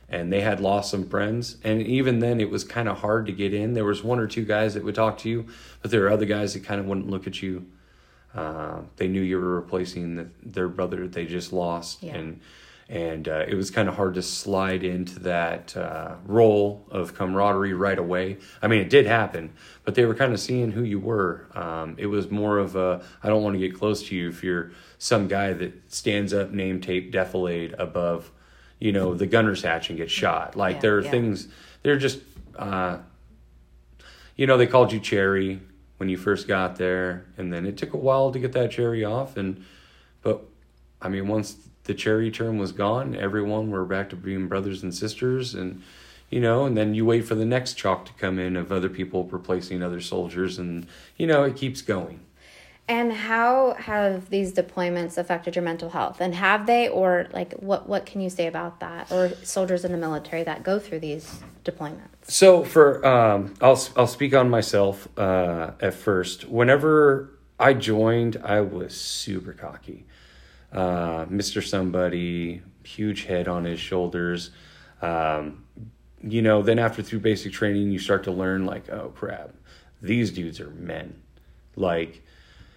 and 0.09 0.33
they 0.33 0.41
had 0.41 0.61
lost 0.61 0.91
some 0.91 1.09
friends. 1.09 1.57
And 1.63 1.81
even 1.83 2.19
then, 2.19 2.41
it 2.41 2.51
was 2.51 2.65
kind 2.65 2.89
of 2.89 2.99
hard 2.99 3.27
to 3.27 3.33
get 3.33 3.55
in. 3.55 3.75
There 3.75 3.85
was 3.85 4.03
one 4.03 4.19
or 4.19 4.27
two 4.27 4.45
guys 4.45 4.75
that 4.75 4.85
would 4.85 4.95
talk 4.95 5.19
to 5.19 5.29
you, 5.29 5.47
but 5.83 5.91
there 5.91 6.01
were 6.03 6.11
other 6.11 6.27
guys 6.27 6.55
that 6.55 6.65
kind 6.65 6.81
of 6.81 6.87
wouldn't 6.87 7.09
look 7.09 7.27
at 7.27 7.41
you. 7.43 7.67
Uh, 8.35 8.81
they 8.97 9.09
knew 9.09 9.21
you 9.21 9.39
were 9.41 9.55
replacing 9.57 10.17
the, 10.17 10.29
their 10.43 10.69
brother 10.69 10.99
that 11.03 11.13
they 11.13 11.27
just 11.27 11.53
lost, 11.53 12.03
Yeah. 12.03 12.17
and 12.17 12.41
and 12.91 13.29
uh, 13.29 13.45
it 13.47 13.55
was 13.55 13.71
kind 13.71 13.89
of 13.89 13.95
hard 13.95 14.15
to 14.15 14.23
slide 14.23 14.83
into 14.83 15.21
that 15.21 15.77
uh, 15.77 16.17
role 16.27 16.85
of 16.91 17.15
camaraderie 17.15 17.73
right 17.73 17.99
away. 17.99 18.37
I 18.61 18.67
mean, 18.67 18.81
it 18.81 18.91
did 18.91 19.07
happen, 19.07 19.53
but 19.85 19.95
they 19.95 20.05
were 20.05 20.15
kind 20.15 20.33
of 20.33 20.41
seeing 20.41 20.73
who 20.73 20.83
you 20.83 20.99
were. 20.99 21.47
Um, 21.55 21.95
it 21.99 22.07
was 22.07 22.33
more 22.33 22.59
of 22.59 22.75
a 22.75 23.01
I 23.23 23.29
don't 23.29 23.45
want 23.45 23.55
to 23.55 23.61
get 23.61 23.79
close 23.79 24.09
to 24.09 24.17
you 24.17 24.29
if 24.29 24.43
you're 24.43 24.73
some 24.99 25.29
guy 25.29 25.53
that 25.53 25.93
stands 25.93 26.35
up 26.35 26.51
name 26.51 26.81
tape 26.81 27.13
defilade 27.13 27.79
above, 27.79 28.33
you 28.81 28.91
know, 28.91 29.15
the 29.15 29.27
gunner's 29.27 29.63
hatch 29.63 29.89
and 29.89 29.97
gets 29.97 30.11
shot. 30.11 30.57
Like 30.57 30.77
Yeah, 30.77 30.81
there 30.81 30.97
are 30.97 31.03
yeah. 31.03 31.11
things. 31.13 31.47
They're 31.85 31.97
just, 31.97 32.19
uh, 32.57 32.99
you 34.35 34.49
know, 34.49 34.57
they 34.57 34.67
called 34.67 34.93
you 34.93 34.99
Cherry 34.99 35.61
when 35.99 36.09
you 36.09 36.17
first 36.17 36.49
got 36.49 36.75
there, 36.75 37.27
and 37.39 37.53
then 37.53 37.67
it 37.67 37.77
took 37.77 37.95
a 37.95 37.99
while 37.99 38.33
to 38.33 38.41
get 38.41 38.51
that 38.53 38.73
cherry 38.73 39.05
off. 39.05 39.37
And 39.37 39.65
but 40.23 40.43
I 41.01 41.09
mean, 41.09 41.29
once 41.29 41.55
the 41.85 41.95
cherry 41.95 42.31
term 42.31 42.59
was 42.59 42.73
gone, 42.73 43.15
everyone 43.17 43.71
were 43.71 43.85
back 43.85 44.11
to 44.11 44.17
being 44.17 44.49
brothers 44.49 44.83
and 44.83 44.95
sisters, 44.95 45.55
and 45.55 45.83
you 46.29 46.41
know, 46.41 46.65
and 46.65 46.77
then 46.77 46.95
you 46.95 47.05
wait 47.05 47.23
for 47.23 47.35
the 47.35 47.45
next 47.45 47.75
chalk 47.75 48.05
to 48.07 48.13
come 48.13 48.39
in 48.39 48.57
of 48.57 48.71
other 48.71 48.89
people 48.89 49.25
replacing 49.25 49.83
other 49.83 50.01
soldiers, 50.01 50.59
and 50.59 50.87
you 51.17 51.27
know, 51.27 51.43
it 51.45 51.57
keeps 51.57 51.83
going. 51.83 52.21
And 52.91 53.13
how 53.13 53.75
have 53.75 54.31
these 54.31 54.53
deployments 54.53 55.17
affected 55.17 55.55
your 55.55 55.65
mental 55.65 55.91
health? 55.91 56.21
And 56.21 56.35
have 56.35 56.67
they, 56.67 56.89
or 56.89 57.29
like, 57.33 57.53
what 57.55 57.89
what 57.89 58.05
can 58.05 58.21
you 58.21 58.29
say 58.29 58.49
about 58.49 58.81
that? 58.81 59.13
Or 59.13 59.31
soldiers 59.45 59.85
in 59.85 59.93
the 59.93 59.99
military 59.99 60.43
that 60.43 60.65
go 60.65 60.81
through 60.81 60.99
these 60.99 61.41
deployments? 61.65 62.09
So 62.25 62.65
for 62.65 63.07
um, 63.07 63.55
I'll 63.61 63.81
I'll 63.97 64.09
speak 64.09 64.35
on 64.35 64.51
myself 64.51 65.09
uh, 65.17 65.71
at 65.81 65.95
first. 65.95 66.49
Whenever 66.49 67.31
I 67.61 67.75
joined, 67.75 68.39
I 68.43 68.61
was 68.61 69.01
super 69.01 69.53
cocky, 69.53 70.05
uh, 70.73 71.27
Mister 71.29 71.63
Somebody, 71.63 72.63
huge 72.85 73.25
head 73.25 73.49
on 73.49 73.65
his 73.65 73.81
shoulders. 73.81 74.51
Um, 75.03 75.65
you 76.23 76.43
know, 76.43 76.63
then 76.63 76.79
after 76.79 77.03
through 77.03 77.21
basic 77.21 77.53
training, 77.53 77.91
you 77.91 77.99
start 77.99 78.25
to 78.25 78.33
learn 78.33 78.67
like, 78.67 78.91
oh 78.91 79.13
crap, 79.15 79.55
these 80.03 80.31
dudes 80.31 80.61
are 80.61 80.71
men. 80.71 81.21
Like 81.77 82.23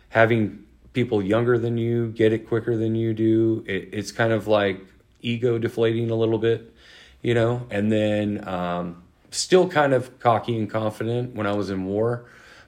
having 0.09 0.65
people 0.93 1.21
younger 1.21 1.57
than 1.57 1.77
you 1.77 2.11
get 2.11 2.31
it 2.31 2.47
quicker 2.47 2.77
than 2.77 2.95
you 2.95 3.13
do, 3.13 3.63
it, 3.67 3.89
it's 3.91 4.11
kind 4.11 4.31
of 4.31 4.47
like 4.47 4.79
ego 5.21 5.57
deflating 5.57 6.11
a 6.11 6.15
little 6.15 6.37
bit, 6.37 6.73
you 7.21 7.33
know. 7.33 7.65
And 7.69 7.91
then 7.91 8.47
um, 8.47 9.03
still 9.31 9.67
kind 9.67 9.93
of 9.93 10.19
cocky 10.19 10.57
and 10.57 10.69
confident 10.69 11.35
when 11.35 11.47
I 11.47 11.53
was 11.53 11.69
in 11.69 11.85
war, 11.85 12.25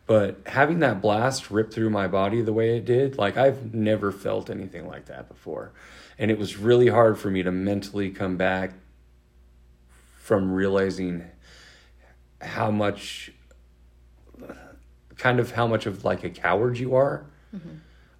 but 0.08 0.40
having 0.46 0.80
that 0.80 1.02
blast 1.02 1.50
rip 1.50 1.74
through 1.74 1.90
my 1.90 2.08
body 2.08 2.42
the 2.42 2.54
way 2.54 2.78
it 2.78 2.86
did, 2.86 3.18
like 3.18 3.38
I've 3.38 3.74
never 3.74 4.12
felt 4.12 4.50
anything 4.50 4.88
like 4.88 5.06
that 5.06 5.28
before, 5.28 5.72
and 6.18 6.30
it 6.30 6.38
was 6.38 6.58
really 6.58 6.88
hard 6.88 7.18
for 7.18 7.32
me 7.32 7.44
to 7.44 7.52
mentally 7.52 8.12
come 8.12 8.38
back 8.38 8.74
from 10.18 10.52
realizing 10.52 11.24
how 12.42 12.72
much 12.72 13.32
kind 15.18 15.40
of 15.40 15.52
how 15.52 15.68
much 15.68 15.86
of 15.86 16.04
like 16.04 16.24
a 16.24 16.30
coward 16.30 16.78
you 16.78 16.96
are. 16.96 17.26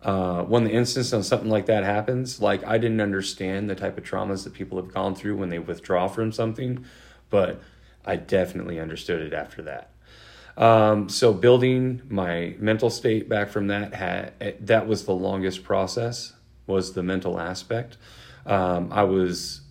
Uh, 0.02 0.44
when 0.44 0.64
the 0.64 0.72
instance 0.72 1.12
of 1.14 1.26
something 1.26 1.50
like 1.50 1.66
that 1.66 1.84
happens 1.84 2.40
like 2.40 2.64
i 2.66 2.78
didn't 2.78 3.02
understand 3.02 3.68
the 3.68 3.74
type 3.74 3.98
of 3.98 4.04
traumas 4.04 4.44
that 4.44 4.54
people 4.54 4.78
have 4.78 4.94
gone 4.94 5.16
through 5.16 5.36
when 5.36 5.50
they 5.50 5.58
withdraw 5.58 6.08
from 6.08 6.32
something 6.32 6.86
but 7.32 7.60
i 8.06 8.16
definitely 8.16 8.80
understood 8.80 9.20
it 9.20 9.34
after 9.34 9.64
that 9.64 9.90
um, 10.58 11.10
so 11.10 11.34
building 11.34 12.02
my 12.10 12.56
mental 12.60 12.90
state 12.90 13.28
back 13.28 13.50
from 13.50 13.68
that 13.68 13.94
had 13.94 14.34
that 14.66 14.88
was 14.88 15.06
the 15.06 15.14
longest 15.14 15.64
process 15.64 16.34
was 16.68 16.94
the 16.94 17.04
mental 17.04 17.40
aspect. 17.40 17.98
Um, 18.46 18.90
i 18.92 19.04
was 19.04 19.62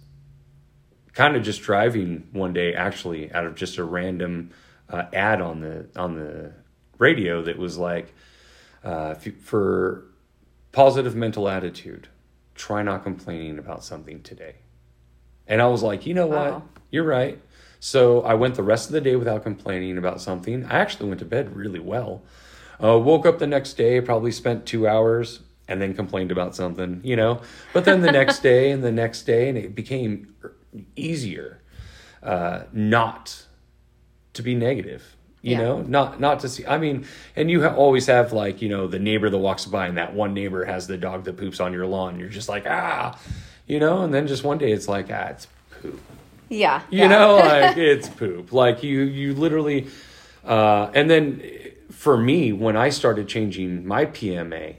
kind 1.14 1.36
of 1.36 1.42
just 1.42 1.62
driving 1.62 2.26
one 2.32 2.52
day 2.52 2.74
actually 2.74 3.32
out 3.32 3.46
of 3.46 3.54
just 3.54 3.78
a 3.78 3.84
random 3.84 4.50
uh, 4.88 5.04
ad 5.12 5.40
on 5.40 5.60
the 5.60 5.88
on 5.96 6.16
the 6.16 6.52
radio 6.98 7.42
that 7.42 7.56
was 7.56 7.78
like 7.78 8.12
uh, 8.82 9.14
for 9.14 10.04
positive 10.72 11.14
mental 11.14 11.48
attitude 11.48 12.08
try 12.54 12.82
not 12.82 13.02
complaining 13.02 13.58
about 13.58 13.82
something 13.84 14.22
today. 14.22 14.56
And 15.46 15.62
i 15.62 15.66
was 15.66 15.82
like 15.82 16.04
you 16.06 16.14
know 16.14 16.26
what? 16.26 16.52
Wow. 16.52 16.62
you're 16.90 17.04
right 17.04 17.40
so 17.84 18.22
i 18.22 18.32
went 18.32 18.54
the 18.54 18.62
rest 18.62 18.86
of 18.88 18.92
the 18.94 19.00
day 19.08 19.14
without 19.14 19.42
complaining 19.42 19.98
about 19.98 20.18
something. 20.18 20.64
I 20.64 20.78
actually 20.78 21.08
went 21.10 21.18
to 21.18 21.26
bed 21.26 21.54
really 21.54 21.80
well. 21.94 22.22
Uh, 22.82 22.98
woke 22.98 23.26
up 23.26 23.38
the 23.38 23.46
next 23.46 23.74
day 23.74 24.00
probably 24.00 24.32
spent 24.32 24.64
two 24.64 24.88
hours 24.88 25.40
and 25.68 25.82
then 25.82 25.92
complained 25.92 26.30
about 26.32 26.54
something 26.56 27.02
you 27.04 27.14
know? 27.14 27.42
But 27.74 27.84
then 27.84 28.00
the 28.00 28.10
next 28.10 28.38
day 28.50 28.70
and 28.70 28.82
the 28.82 28.90
next 28.90 29.22
day 29.24 29.50
and 29.50 29.58
it 29.58 29.74
became 29.74 30.34
easier 30.96 31.60
uh, 32.22 32.62
not 32.72 33.44
to 34.32 34.40
be 34.42 34.54
negative 34.54 35.02
you 35.42 35.52
Yeah. 35.52 35.58
know? 35.64 35.82
Not 35.82 36.18
not 36.20 36.40
to 36.40 36.48
see 36.48 36.64
i 36.64 36.78
mean 36.78 37.04
and 37.36 37.50
you 37.50 37.62
ha- 37.64 37.74
always 37.84 38.06
have 38.06 38.32
like 38.32 38.62
you 38.62 38.70
know 38.70 38.86
the 38.86 38.98
neighbor 38.98 39.28
that 39.28 39.38
walks 39.48 39.66
by 39.66 39.88
and 39.88 39.98
that 39.98 40.14
one 40.14 40.32
neighbor 40.32 40.64
has 40.64 40.86
the 40.86 40.96
dog 40.96 41.24
that 41.24 41.36
poops 41.36 41.60
on 41.60 41.70
your 41.74 41.86
lawn. 41.86 42.18
You're 42.18 42.30
just 42.40 42.48
like 42.48 42.64
ah 42.66 43.18
you 43.66 43.78
know? 43.78 43.96
And 44.04 44.12
then 44.14 44.26
just 44.26 44.42
one 44.42 44.56
day 44.56 44.72
it's 44.72 44.88
like 44.88 45.08
ah 45.12 45.26
it's 45.34 45.46
poop 45.82 46.00
Yeah. 46.54 46.82
you 46.90 47.08
know 47.08 47.36
like 47.44 47.76
it's 47.76 48.08
poop 48.08 48.52
like 48.52 48.82
you 48.82 49.02
you 49.02 49.34
literally 49.34 49.88
uh 50.44 50.90
and 50.94 51.10
then 51.10 51.42
for 51.90 52.16
me 52.16 52.52
when 52.52 52.76
i 52.76 52.88
started 52.88 53.28
changing 53.28 53.86
my 53.86 54.06
pma 54.06 54.76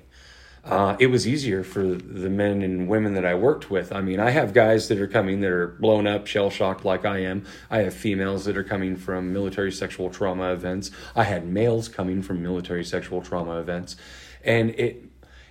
uh, 0.66 0.98
it 1.00 1.08
was 1.08 1.28
easier 1.28 1.64
for 1.64 1.84
the 1.84 2.30
men 2.30 2.64
and 2.64 2.88
women 2.88 3.14
that 3.14 3.24
I 3.24 3.36
worked 3.36 3.70
with. 3.70 3.92
I 3.92 4.02
mean, 4.02 4.20
I 4.20 4.32
have 4.32 4.52
guys 4.52 4.88
that 4.88 5.00
are 5.00 5.08
coming 5.08 5.42
that 5.42 5.52
are 5.52 5.68
blown 5.68 6.08
up, 6.08 6.26
shell 6.26 6.50
shocked 6.50 6.84
like 6.84 7.06
I 7.06 7.20
am. 7.20 7.46
I 7.70 7.80
have 7.80 7.94
females 7.94 8.46
that 8.46 8.58
are 8.58 8.64
coming 8.64 8.96
from 8.96 9.32
military 9.32 9.72
sexual 9.72 10.10
trauma 10.10 10.52
events. 10.54 10.90
I 11.16 11.24
had 11.24 11.48
males 11.48 11.88
coming 11.88 12.24
from 12.24 12.42
military 12.42 12.84
sexual 12.84 13.22
trauma 13.22 13.60
events, 13.60 13.96
and 14.44 14.72
it 14.72 15.04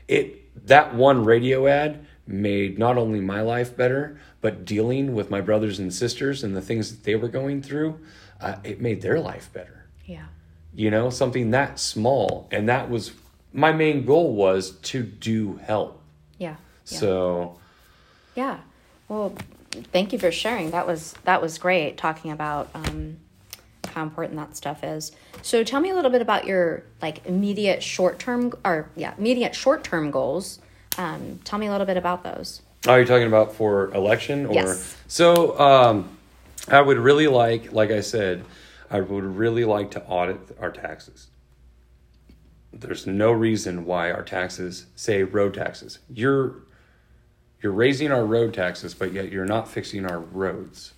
it 0.09 0.67
that 0.67 0.97
one 0.97 1.25
radio 1.25 1.69
ad 1.69 2.07
made 2.27 2.79
not 2.79 2.97
only 2.97 3.21
my 3.21 3.41
life 3.41 3.77
better, 3.77 4.19
but 4.41 4.65
dealing 4.65 5.15
with 5.15 5.31
my 5.31 5.41
brothers 5.41 5.79
and 5.79 5.93
sisters 5.93 6.43
and 6.43 6.57
the 6.57 6.61
things 6.63 6.91
that 6.91 7.05
they 7.05 7.15
were 7.15 7.29
going 7.29 7.63
through, 7.63 7.99
uh, 8.41 8.57
it 8.65 8.81
made 8.81 9.01
their 9.03 9.21
life 9.21 9.51
better 9.53 9.87
Yeah. 10.07 10.27
you 10.75 10.91
know 10.91 11.09
something 11.11 11.51
that 11.53 11.79
small 11.79 12.49
and 12.51 12.69
that 12.69 12.91
was 12.91 13.13
my 13.53 13.73
main 13.73 14.05
goal 14.05 14.35
was 14.35 14.73
to 14.73 15.03
do 15.03 15.57
help 15.63 16.01
Yeah. 16.39 16.57
Yeah. 16.87 16.99
so 16.99 17.59
Yeah. 18.35 18.59
Well, 19.09 19.35
thank 19.93 20.13
you 20.13 20.19
for 20.19 20.33
sharing. 20.33 20.71
That 20.73 20.87
was 20.87 21.15
that 21.25 21.41
was 21.41 21.59
great 21.59 21.97
talking 21.97 22.33
about 22.33 22.69
um, 22.75 23.19
how 23.89 24.03
important 24.03 24.37
that 24.39 24.57
stuff 24.57 24.83
is. 24.83 25.13
So 25.43 25.63
tell 25.63 25.81
me 25.81 25.91
a 25.91 25.95
little 25.95 26.11
bit 26.11 26.21
about 26.23 26.47
your 26.47 26.83
like 27.01 27.25
immediate 27.27 27.83
short 27.83 28.19
term 28.19 28.53
or 28.65 28.91
yeah 28.97 29.15
immediate 29.17 29.55
short 29.55 29.85
term 29.85 30.11
goals. 30.11 30.59
Um, 30.99 31.41
tell 31.45 31.59
me 31.59 31.67
a 31.67 31.71
little 31.71 31.87
bit 31.87 31.97
about 31.97 32.23
those. 32.23 32.63
are 32.87 33.01
you 33.01 33.07
talking 33.07 33.27
about 33.27 33.55
for 33.55 33.93
election 33.95 34.47
or? 34.47 34.55
Yes. 34.55 34.97
so 35.07 35.59
um 35.59 36.17
i 36.69 36.81
would 36.81 36.99
really 36.99 37.27
like 37.27 37.73
like 37.73 37.91
i 37.91 38.01
said 38.01 38.45
i 38.91 39.01
would 39.01 39.25
really 39.25 39.65
like 39.65 39.91
to 39.93 40.03
audit 40.05 40.39
our 40.61 40.71
taxes. 40.71 41.29
There's 42.73 43.07
no 43.07 43.31
reason 43.33 43.85
why 43.85 44.11
our 44.11 44.23
taxes 44.25 44.87
say 44.97 45.23
road 45.23 45.55
taxes. 45.55 45.99
You're 46.13 46.57
you're 47.63 47.73
raising 47.73 48.13
our 48.13 48.25
road 48.27 48.53
taxes 48.55 48.95
but 48.95 49.13
yet 49.13 49.31
you're 49.33 49.47
not 49.47 49.69
fixing 49.69 50.05
our 50.07 50.19
roads. 50.21 50.93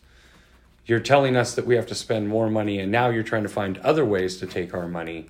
You're 0.86 1.00
telling 1.00 1.36
us 1.36 1.54
that 1.54 1.66
we 1.66 1.74
have 1.76 1.86
to 1.86 1.94
spend 1.94 2.28
more 2.28 2.48
money 2.50 2.78
and 2.80 2.90
now 2.92 3.08
you're 3.10 3.22
trying 3.22 3.42
to 3.44 3.48
find 3.48 3.78
other 3.78 4.04
ways 4.04 4.36
to 4.38 4.46
take 4.46 4.72
our 4.74 4.88
money 4.88 5.26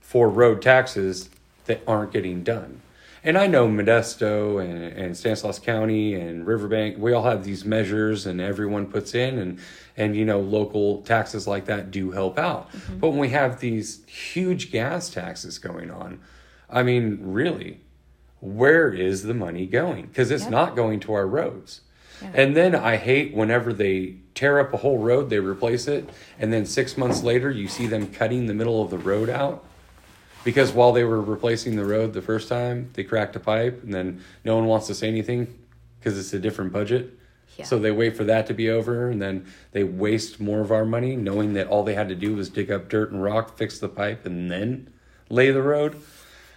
for 0.00 0.28
road 0.28 0.60
taxes 0.62 1.30
that 1.66 1.82
aren't 1.86 2.12
getting 2.12 2.42
done 2.42 2.80
and 3.28 3.36
i 3.36 3.46
know 3.46 3.68
modesto 3.68 4.62
and, 4.64 4.82
and 4.96 5.16
stanislaus 5.16 5.58
county 5.58 6.14
and 6.14 6.46
riverbank 6.46 6.96
we 6.98 7.12
all 7.12 7.24
have 7.24 7.44
these 7.44 7.64
measures 7.64 8.26
and 8.26 8.40
everyone 8.40 8.86
puts 8.86 9.14
in 9.14 9.38
and 9.38 9.58
and 9.98 10.16
you 10.16 10.24
know 10.24 10.40
local 10.40 11.02
taxes 11.02 11.46
like 11.46 11.66
that 11.66 11.90
do 11.90 12.12
help 12.12 12.38
out. 12.38 12.70
Mm-hmm. 12.72 12.98
But 13.00 13.10
when 13.10 13.18
we 13.18 13.30
have 13.30 13.58
these 13.60 14.04
huge 14.06 14.70
gas 14.70 15.10
taxes 15.10 15.58
going 15.58 15.90
on 15.90 16.20
i 16.70 16.82
mean 16.82 17.18
really 17.20 17.80
where 18.40 18.92
is 18.92 19.24
the 19.24 19.34
money 19.34 19.66
going? 19.66 20.06
Because 20.06 20.30
it's 20.30 20.46
not 20.46 20.76
going 20.76 21.00
to 21.00 21.12
our 21.12 21.26
roads. 21.26 21.80
Yeah. 22.22 22.30
and 22.34 22.56
then 22.56 22.74
i 22.74 22.96
hate 22.96 23.32
whenever 23.32 23.72
they 23.72 24.16
tear 24.34 24.58
up 24.58 24.74
a 24.74 24.78
whole 24.78 24.98
road 24.98 25.30
they 25.30 25.38
replace 25.38 25.86
it 25.86 26.10
and 26.36 26.52
then 26.52 26.66
six 26.66 26.96
months 26.96 27.22
later 27.22 27.48
you 27.48 27.68
see 27.68 27.86
them 27.86 28.08
cutting 28.08 28.46
the 28.46 28.54
middle 28.54 28.82
of 28.82 28.90
the 28.90 28.98
road 28.98 29.28
out 29.28 29.64
because 30.48 30.72
while 30.72 30.92
they 30.92 31.04
were 31.04 31.20
replacing 31.20 31.76
the 31.76 31.84
road 31.84 32.14
the 32.14 32.22
first 32.22 32.48
time 32.48 32.88
they 32.94 33.04
cracked 33.04 33.36
a 33.36 33.40
pipe 33.40 33.82
and 33.82 33.92
then 33.92 34.18
no 34.46 34.56
one 34.56 34.64
wants 34.64 34.86
to 34.86 34.94
say 34.94 35.06
anything 35.06 35.46
because 36.00 36.18
it's 36.18 36.32
a 36.32 36.38
different 36.38 36.72
budget 36.72 37.12
Yeah. 37.58 37.66
so 37.66 37.78
they 37.78 37.90
wait 37.92 38.16
for 38.16 38.24
that 38.24 38.46
to 38.46 38.54
be 38.54 38.70
over 38.70 39.10
and 39.10 39.20
then 39.20 39.44
they 39.72 39.84
waste 39.84 40.40
more 40.40 40.60
of 40.62 40.72
our 40.72 40.86
money 40.86 41.16
knowing 41.16 41.52
that 41.52 41.66
all 41.66 41.82
they 41.84 41.92
had 41.92 42.08
to 42.08 42.14
do 42.14 42.34
was 42.34 42.48
dig 42.48 42.70
up 42.70 42.88
dirt 42.88 43.10
and 43.12 43.22
rock 43.22 43.58
fix 43.58 43.78
the 43.78 43.90
pipe 43.90 44.24
and 44.24 44.50
then 44.50 44.88
lay 45.28 45.50
the 45.50 45.60
road 45.62 46.00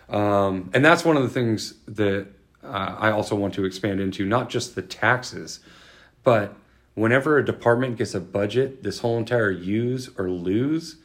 um, 0.08 0.70
and 0.74 0.86
that's 0.86 1.04
one 1.04 1.18
of 1.18 1.24
the 1.24 1.30
things 1.30 1.74
that 1.88 2.28
uh, 2.64 2.96
I 2.98 3.12
also 3.12 3.36
want 3.36 3.54
to 3.56 3.66
expand 3.66 4.00
into 4.00 4.26
not 4.26 4.50
just 4.50 4.76
the 4.76 4.82
taxes, 4.84 5.60
but 6.24 6.54
whenever 6.94 7.38
a 7.38 7.46
department 7.46 7.98
gets 7.98 8.14
a 8.14 8.20
budget, 8.20 8.84
this 8.84 9.00
whole 9.00 9.18
entire 9.18 9.50
use 9.52 10.10
or 10.18 10.30
lose 10.30 10.98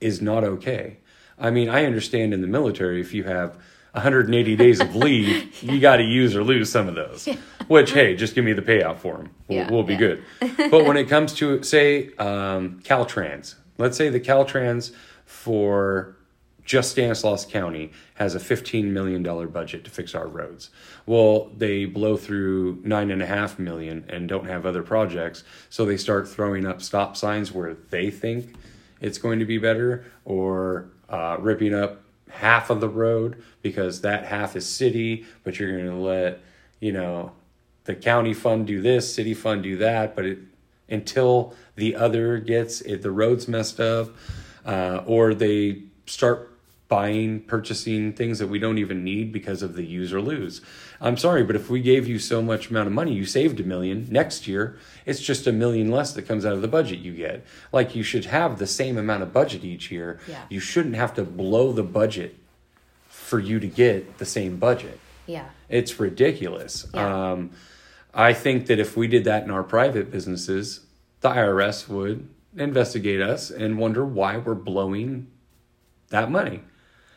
is 0.00 0.22
not 0.22 0.42
okay. 0.44 0.96
I 1.42 1.50
mean, 1.50 1.68
I 1.68 1.84
understand 1.84 2.32
in 2.32 2.40
the 2.40 2.46
military 2.46 3.00
if 3.00 3.12
you 3.12 3.24
have 3.24 3.56
180 3.92 4.56
days 4.56 4.80
of 4.80 4.94
leave, 4.94 5.62
you 5.62 5.80
got 5.80 5.96
to 5.96 6.04
use 6.04 6.34
or 6.36 6.44
lose 6.44 6.70
some 6.70 6.88
of 6.88 6.94
those. 6.94 7.28
Which, 7.66 7.92
hey, 7.92 8.14
just 8.14 8.34
give 8.34 8.44
me 8.44 8.52
the 8.52 8.62
payout 8.62 8.98
for 8.98 9.16
them. 9.16 9.30
We'll, 9.48 9.58
Yeah, 9.58 9.70
we'll 9.70 9.82
be 9.82 9.94
yeah. 9.94 9.98
good. 9.98 10.24
But 10.70 10.86
when 10.86 10.96
it 10.96 11.08
comes 11.08 11.34
to, 11.34 11.62
say, 11.62 12.14
um, 12.14 12.80
Caltrans, 12.84 13.56
let's 13.76 13.96
say 13.96 14.08
the 14.08 14.20
Caltrans 14.20 14.92
for 15.26 16.16
just 16.64 16.92
Stanislaus 16.92 17.44
County 17.44 17.90
has 18.14 18.36
a 18.36 18.38
$15 18.38 18.84
million 18.84 19.22
budget 19.48 19.84
to 19.84 19.90
fix 19.90 20.14
our 20.14 20.28
roads. 20.28 20.70
Well, 21.06 21.50
they 21.56 21.86
blow 21.86 22.16
through 22.16 22.80
nine 22.84 23.10
and 23.10 23.20
a 23.20 23.26
half 23.26 23.58
million 23.58 24.04
and 24.08 24.28
don't 24.28 24.46
have 24.46 24.64
other 24.64 24.84
projects. 24.84 25.42
So 25.70 25.84
they 25.84 25.96
start 25.96 26.28
throwing 26.28 26.64
up 26.64 26.80
stop 26.80 27.16
signs 27.16 27.50
where 27.50 27.74
they 27.90 28.10
think 28.10 28.54
it's 29.00 29.18
going 29.18 29.40
to 29.40 29.44
be 29.44 29.58
better 29.58 30.04
or 30.24 30.91
uh, 31.12 31.36
ripping 31.38 31.74
up 31.74 32.02
half 32.30 32.70
of 32.70 32.80
the 32.80 32.88
road 32.88 33.42
because 33.60 34.00
that 34.00 34.24
half 34.24 34.56
is 34.56 34.66
city, 34.66 35.24
but 35.44 35.58
you're 35.58 35.76
going 35.76 35.90
to 35.90 36.02
let, 36.02 36.40
you 36.80 36.90
know, 36.90 37.32
the 37.84 37.94
county 37.94 38.32
fund 38.32 38.66
do 38.66 38.80
this, 38.80 39.14
city 39.14 39.34
fund 39.34 39.62
do 39.62 39.76
that, 39.76 40.16
but 40.16 40.24
it, 40.24 40.38
until 40.88 41.54
the 41.76 41.94
other 41.94 42.38
gets 42.38 42.80
it, 42.80 43.02
the 43.02 43.10
road's 43.10 43.46
messed 43.46 43.80
up, 43.80 44.10
uh, 44.64 45.02
or 45.06 45.34
they 45.34 45.82
start 46.06 46.50
buying, 46.88 47.40
purchasing 47.40 48.12
things 48.12 48.38
that 48.38 48.48
we 48.48 48.58
don't 48.58 48.78
even 48.78 49.02
need 49.02 49.32
because 49.32 49.62
of 49.62 49.74
the 49.74 49.84
use 49.84 50.12
or 50.12 50.20
lose. 50.20 50.60
I'm 51.02 51.16
sorry, 51.16 51.42
but 51.42 51.56
if 51.56 51.68
we 51.68 51.82
gave 51.82 52.06
you 52.06 52.20
so 52.20 52.40
much 52.40 52.70
amount 52.70 52.86
of 52.86 52.92
money, 52.92 53.12
you 53.12 53.24
saved 53.26 53.58
a 53.58 53.64
million. 53.64 54.06
Next 54.08 54.46
year, 54.46 54.78
it's 55.04 55.20
just 55.20 55.48
a 55.48 55.52
million 55.52 55.90
less 55.90 56.12
that 56.12 56.22
comes 56.22 56.46
out 56.46 56.52
of 56.52 56.62
the 56.62 56.68
budget 56.68 57.00
you 57.00 57.12
get. 57.12 57.44
Like 57.72 57.96
you 57.96 58.04
should 58.04 58.26
have 58.26 58.60
the 58.60 58.68
same 58.68 58.96
amount 58.96 59.24
of 59.24 59.32
budget 59.32 59.64
each 59.64 59.90
year. 59.90 60.20
Yeah. 60.28 60.44
You 60.48 60.60
shouldn't 60.60 60.94
have 60.94 61.12
to 61.14 61.24
blow 61.24 61.72
the 61.72 61.82
budget 61.82 62.36
for 63.08 63.40
you 63.40 63.58
to 63.58 63.66
get 63.66 64.18
the 64.18 64.24
same 64.24 64.58
budget. 64.58 65.00
Yeah. 65.26 65.46
It's 65.68 65.98
ridiculous. 65.98 66.86
Yeah. 66.94 67.32
Um, 67.32 67.50
I 68.14 68.32
think 68.32 68.66
that 68.66 68.78
if 68.78 68.96
we 68.96 69.08
did 69.08 69.24
that 69.24 69.42
in 69.42 69.50
our 69.50 69.64
private 69.64 70.08
businesses, 70.08 70.86
the 71.20 71.30
IRS 71.30 71.88
would 71.88 72.28
investigate 72.56 73.20
us 73.20 73.50
and 73.50 73.76
wonder 73.76 74.04
why 74.04 74.36
we're 74.36 74.54
blowing 74.54 75.26
that 76.10 76.30
money. 76.30 76.60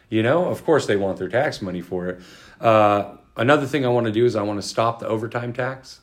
You 0.10 0.24
know, 0.24 0.46
of 0.46 0.66
course, 0.66 0.88
they 0.88 0.96
want 0.96 1.20
their 1.20 1.30
tax 1.30 1.62
money 1.62 1.82
for 1.82 2.08
it. 2.08 2.22
Uh, 2.60 3.18
another 3.36 3.66
thing 3.66 3.86
I 3.86 3.90
want 3.90 4.06
to 4.06 4.12
do 4.12 4.26
is 4.26 4.36
I 4.36 4.42
want 4.44 4.62
to 4.62 4.68
stop 4.68 5.00
the 5.00 5.08
overtime 5.08 5.54
tax. 5.54 6.02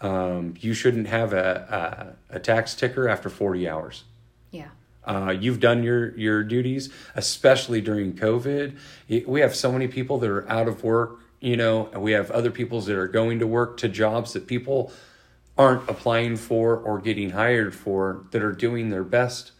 Um, 0.00 0.54
you 0.58 0.74
shouldn't 0.74 1.06
have 1.06 1.32
a, 1.32 2.16
a, 2.30 2.36
a 2.36 2.40
tax 2.40 2.74
ticker 2.74 3.08
after 3.08 3.28
40 3.28 3.68
hours. 3.68 4.04
Yeah. 4.50 4.68
Uh, 5.04 5.34
you've 5.38 5.60
done 5.60 5.82
your 5.82 6.16
your 6.16 6.44
duties, 6.44 6.90
especially 7.14 7.80
during 7.80 8.12
COVID. 8.12 8.76
We 9.26 9.40
have 9.40 9.54
so 9.54 9.72
many 9.72 9.88
people 9.88 10.18
that 10.18 10.30
are 10.30 10.48
out 10.48 10.68
of 10.68 10.84
work. 10.84 11.18
You 11.40 11.56
know, 11.56 11.88
and 11.92 12.02
we 12.02 12.12
have 12.12 12.30
other 12.30 12.52
peoples 12.52 12.86
that 12.86 12.96
are 12.96 13.08
going 13.08 13.40
to 13.40 13.48
work 13.48 13.76
to 13.78 13.88
jobs 13.88 14.32
that 14.34 14.46
people 14.46 14.92
aren't 15.58 15.88
applying 15.88 16.36
for 16.36 16.76
or 16.76 17.00
getting 17.00 17.30
hired 17.30 17.74
for 17.74 18.24
that 18.30 18.44
are 18.44 18.52
doing 18.52 18.90
their 18.90 19.02
best, 19.02 19.50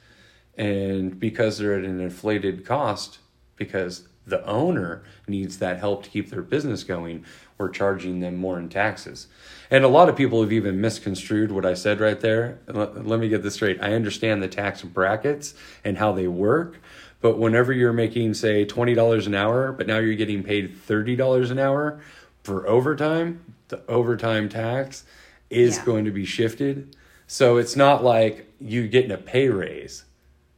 and 0.57 1.19
because 1.19 1.59
they're 1.59 1.77
at 1.77 1.85
an 1.85 2.01
inflated 2.01 2.65
cost, 2.65 3.19
because 3.57 4.07
the 4.27 4.45
owner 4.47 5.03
needs 5.27 5.59
that 5.59 5.79
help 5.79 6.05
to 6.05 6.11
keep 6.11 6.31
their 6.31 6.43
business 6.43 6.85
going, 6.85 7.25
we're 7.59 7.69
charging 7.69 8.21
them 8.21 8.37
more 8.37 8.59
in 8.59 8.69
taxes. 8.69 9.27
And 9.71 9.85
a 9.85 9.89
lot 9.89 10.09
of 10.09 10.17
people 10.17 10.43
have 10.43 10.53
even 10.53 10.81
misconstrued 10.81 11.51
what 11.51 11.65
I 11.67 11.75
said 11.75 12.01
right 12.01 12.19
there. 12.21 12.61
Let, 12.67 13.21
me 13.21 13.29
get 13.29 13.43
this 13.43 13.55
straight. 13.55 13.83
I 13.83 13.95
understand 13.95 14.43
the 14.43 14.49
tax 14.49 14.83
brackets 14.83 15.55
and 15.85 15.99
how 15.99 16.13
they 16.13 16.29
work, 16.29 16.81
but 17.21 17.39
whenever 17.39 17.73
you're 17.73 17.93
making, 17.93 18.35
say, 18.35 18.65
$20 18.67 19.27
an 19.27 19.35
hour, 19.35 19.73
but 19.73 19.87
now 19.87 19.99
you're 19.99 20.15
getting 20.15 20.43
paid 20.43 20.77
$30 20.77 21.51
an 21.51 21.59
hour 21.59 22.01
for 22.43 22.67
overtime, 22.69 23.55
the 23.69 23.83
overtime 23.89 24.49
tax 24.49 25.05
is 25.51 25.79
Yeah. 25.79 25.85
going 25.85 26.05
to 26.05 26.11
be 26.11 26.25
shifted. 26.25 26.97
So 27.27 27.57
it's 27.57 27.77
not 27.77 28.05
like 28.05 28.53
you 28.61 28.89
getting 28.89 29.11
a 29.11 29.17
pay 29.17 29.49
raise 29.49 30.05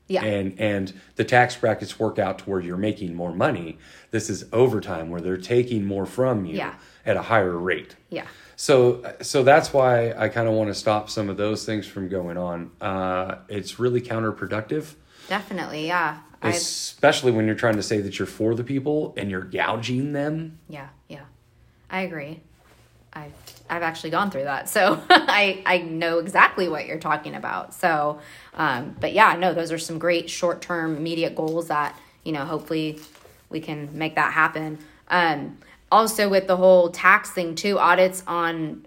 Yeah. 0.07 0.23
and 0.25 0.59
and 0.61 0.93
the 1.17 1.25
tax 1.25 1.57
brackets 1.57 1.99
work 1.99 2.19
out 2.19 2.39
to 2.41 2.45
where 2.51 2.61
you're 2.61 2.77
making 2.77 3.15
more 3.15 3.33
money. 3.33 3.79
This 4.11 4.29
is 4.29 4.45
overtime 4.53 5.09
where 5.11 5.21
they're 5.21 5.37
taking 5.39 5.85
more 5.85 6.05
from 6.07 6.45
you 6.45 6.57
Yeah. 6.57 6.75
at 7.07 7.17
a 7.17 7.23
higher 7.23 7.57
rate. 7.57 7.97
yeah. 8.11 8.27
So 8.57 9.15
so 9.23 9.43
that's 9.43 9.73
why 9.73 10.13
I 10.13 10.29
kind 10.29 10.47
of 10.47 10.55
want 10.55 10.69
to 10.69 10.75
stop 10.75 11.11
some 11.11 11.29
of 11.29 11.37
those 11.37 11.65
things 11.65 11.87
from 11.87 12.09
going 12.09 12.37
on. 12.37 12.71
Uh, 12.81 13.37
it's 13.49 13.79
really 13.81 14.01
counterproductive, 14.01 14.95
Definitely. 15.29 15.87
Yeah. 15.87 16.19
Especially 16.43 17.33
when 17.33 17.47
you're 17.47 17.55
trying 17.55 17.77
to 17.77 17.83
say 17.83 18.01
that 18.03 18.19
you're 18.19 18.27
for 18.27 18.55
the 18.55 18.63
people 18.63 19.15
and 19.17 19.31
you're 19.31 19.41
gouging 19.43 20.13
them. 20.13 20.59
Yeah, 20.69 20.89
yeah. 21.09 21.23
I 21.91 22.03
agree. 22.03 22.41
I've 23.15 23.33
I've 23.69 23.83
actually 23.83 24.11
gone 24.11 24.31
through 24.31 24.45
that. 24.45 24.69
So 24.69 25.03
I 25.11 25.63
I 25.65 25.79
know 25.79 26.19
exactly 26.19 26.69
what 26.69 26.87
you're 26.87 26.99
talking 26.99 27.35
about. 27.35 27.75
So 27.75 28.21
um 28.55 28.97
but 29.01 29.13
yeah, 29.13 29.37
no, 29.37 29.55
those 29.55 29.73
are 29.73 29.79
some 29.79 29.99
great 29.99 30.29
short-term 30.29 30.97
immediate 30.97 31.35
goals 31.35 31.69
that, 31.69 31.99
you 32.25 32.33
know, 32.33 32.45
hopefully 32.45 33.01
we 33.51 33.61
can 33.61 33.97
make 33.97 34.15
that 34.17 34.33
happen. 34.33 34.79
Um 35.09 35.59
also 35.91 36.29
with 36.29 36.47
the 36.47 36.57
whole 36.57 36.91
tax 36.91 37.31
thing 37.31 37.55
too, 37.55 37.79
audits 37.79 38.23
on 38.27 38.87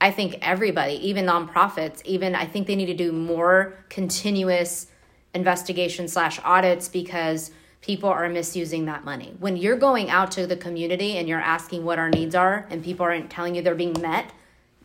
I 0.00 0.12
think 0.12 0.38
everybody, 0.42 0.94
even 1.08 1.26
nonprofits, 1.26 2.04
even 2.04 2.34
I 2.34 2.46
think 2.46 2.66
they 2.66 2.76
need 2.76 2.86
to 2.86 2.94
do 2.94 3.10
more 3.12 3.76
continuous 3.88 4.86
investigation 5.34 6.08
slash 6.08 6.40
audits 6.44 6.88
because 6.88 7.50
people 7.80 8.08
are 8.08 8.28
misusing 8.28 8.86
that 8.86 9.04
money. 9.04 9.34
When 9.38 9.56
you're 9.56 9.76
going 9.76 10.10
out 10.10 10.30
to 10.32 10.46
the 10.46 10.56
community 10.56 11.16
and 11.16 11.28
you're 11.28 11.40
asking 11.40 11.84
what 11.84 11.98
our 11.98 12.10
needs 12.10 12.34
are 12.34 12.66
and 12.70 12.82
people 12.82 13.04
aren't 13.04 13.30
telling 13.30 13.54
you 13.54 13.62
they're 13.62 13.74
being 13.74 14.00
met, 14.00 14.32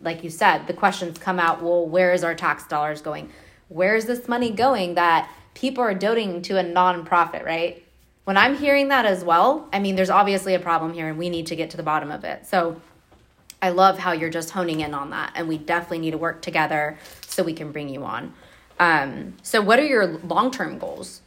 like 0.02 0.24
you 0.24 0.30
said, 0.30 0.68
the 0.68 0.74
questions 0.74 1.18
come 1.18 1.40
out, 1.40 1.62
well, 1.62 1.88
where 1.88 2.14
is 2.14 2.24
our 2.24 2.36
tax 2.36 2.68
dollars 2.68 3.02
going? 3.02 3.30
Where 3.70 3.96
is 3.96 4.06
this 4.06 4.28
money 4.28 4.52
going 4.52 4.96
that 4.96 5.30
people 5.54 5.84
are 5.84 5.94
donating 5.94 6.42
to 6.44 6.60
a 6.60 6.64
nonprofit, 6.64 7.46
right? 7.46 7.84
When 8.26 8.38
I'm 8.38 8.56
hearing 8.56 8.90
that 8.90 9.06
as 9.06 9.24
well, 9.24 9.68
I 9.74 9.80
mean, 9.80 9.96
there's 9.96 10.10
obviously 10.10 10.54
a 10.54 10.60
problem 10.60 10.94
here 10.94 11.10
and 11.10 11.18
we 11.18 11.30
need 11.30 11.48
to 11.48 11.56
get 11.56 11.70
to 11.72 11.78
the 11.78 11.84
bottom 11.84 12.12
of 12.12 12.24
it. 12.24 12.46
So 12.46 12.82
I 13.64 13.70
love 13.70 13.98
how 13.98 14.12
you're 14.12 14.30
just 14.30 14.50
honing 14.50 14.82
in 14.82 14.94
on 14.94 15.12
that, 15.12 15.32
and 15.36 15.48
we 15.48 15.58
definitely 15.58 16.00
need 16.00 16.12
to 16.12 16.18
work 16.18 16.42
together 16.42 16.98
so 17.26 17.44
we 17.44 17.54
can 17.54 17.72
bring 17.72 17.88
you 17.88 18.04
on. 18.04 18.34
Um, 18.78 19.36
so, 19.42 19.62
what 19.62 19.80
are 19.80 19.86
your 19.86 20.06
long 20.06 20.52
term 20.52 20.78
goals? 20.78 21.22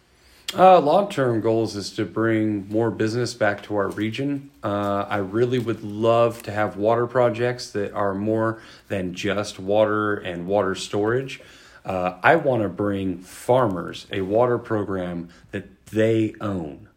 Uh, 0.54 0.78
Long 0.80 1.08
term 1.08 1.40
goals 1.40 1.74
is 1.74 1.90
to 1.92 2.04
bring 2.04 2.68
more 2.68 2.90
business 2.90 3.34
back 3.34 3.64
to 3.64 3.76
our 3.76 3.88
region. 3.88 4.50
Uh, 4.62 5.04
I 5.08 5.16
really 5.16 5.58
would 5.58 5.82
love 5.82 6.42
to 6.44 6.52
have 6.52 6.76
water 6.76 7.08
projects 7.08 7.70
that 7.70 7.92
are 7.92 8.14
more 8.14 8.62
than 8.86 9.12
just 9.12 9.58
water 9.58 10.14
and 10.14 10.46
water 10.46 10.76
storage. 10.76 11.40
Uh, 11.84 12.18
I 12.22 12.36
want 12.36 12.62
to 12.62 12.68
bring 12.68 13.18
farmers 13.18 14.06
a 14.12 14.20
water 14.20 14.56
program 14.58 15.30
that 15.50 15.86
they 15.86 16.34
own. 16.40 16.88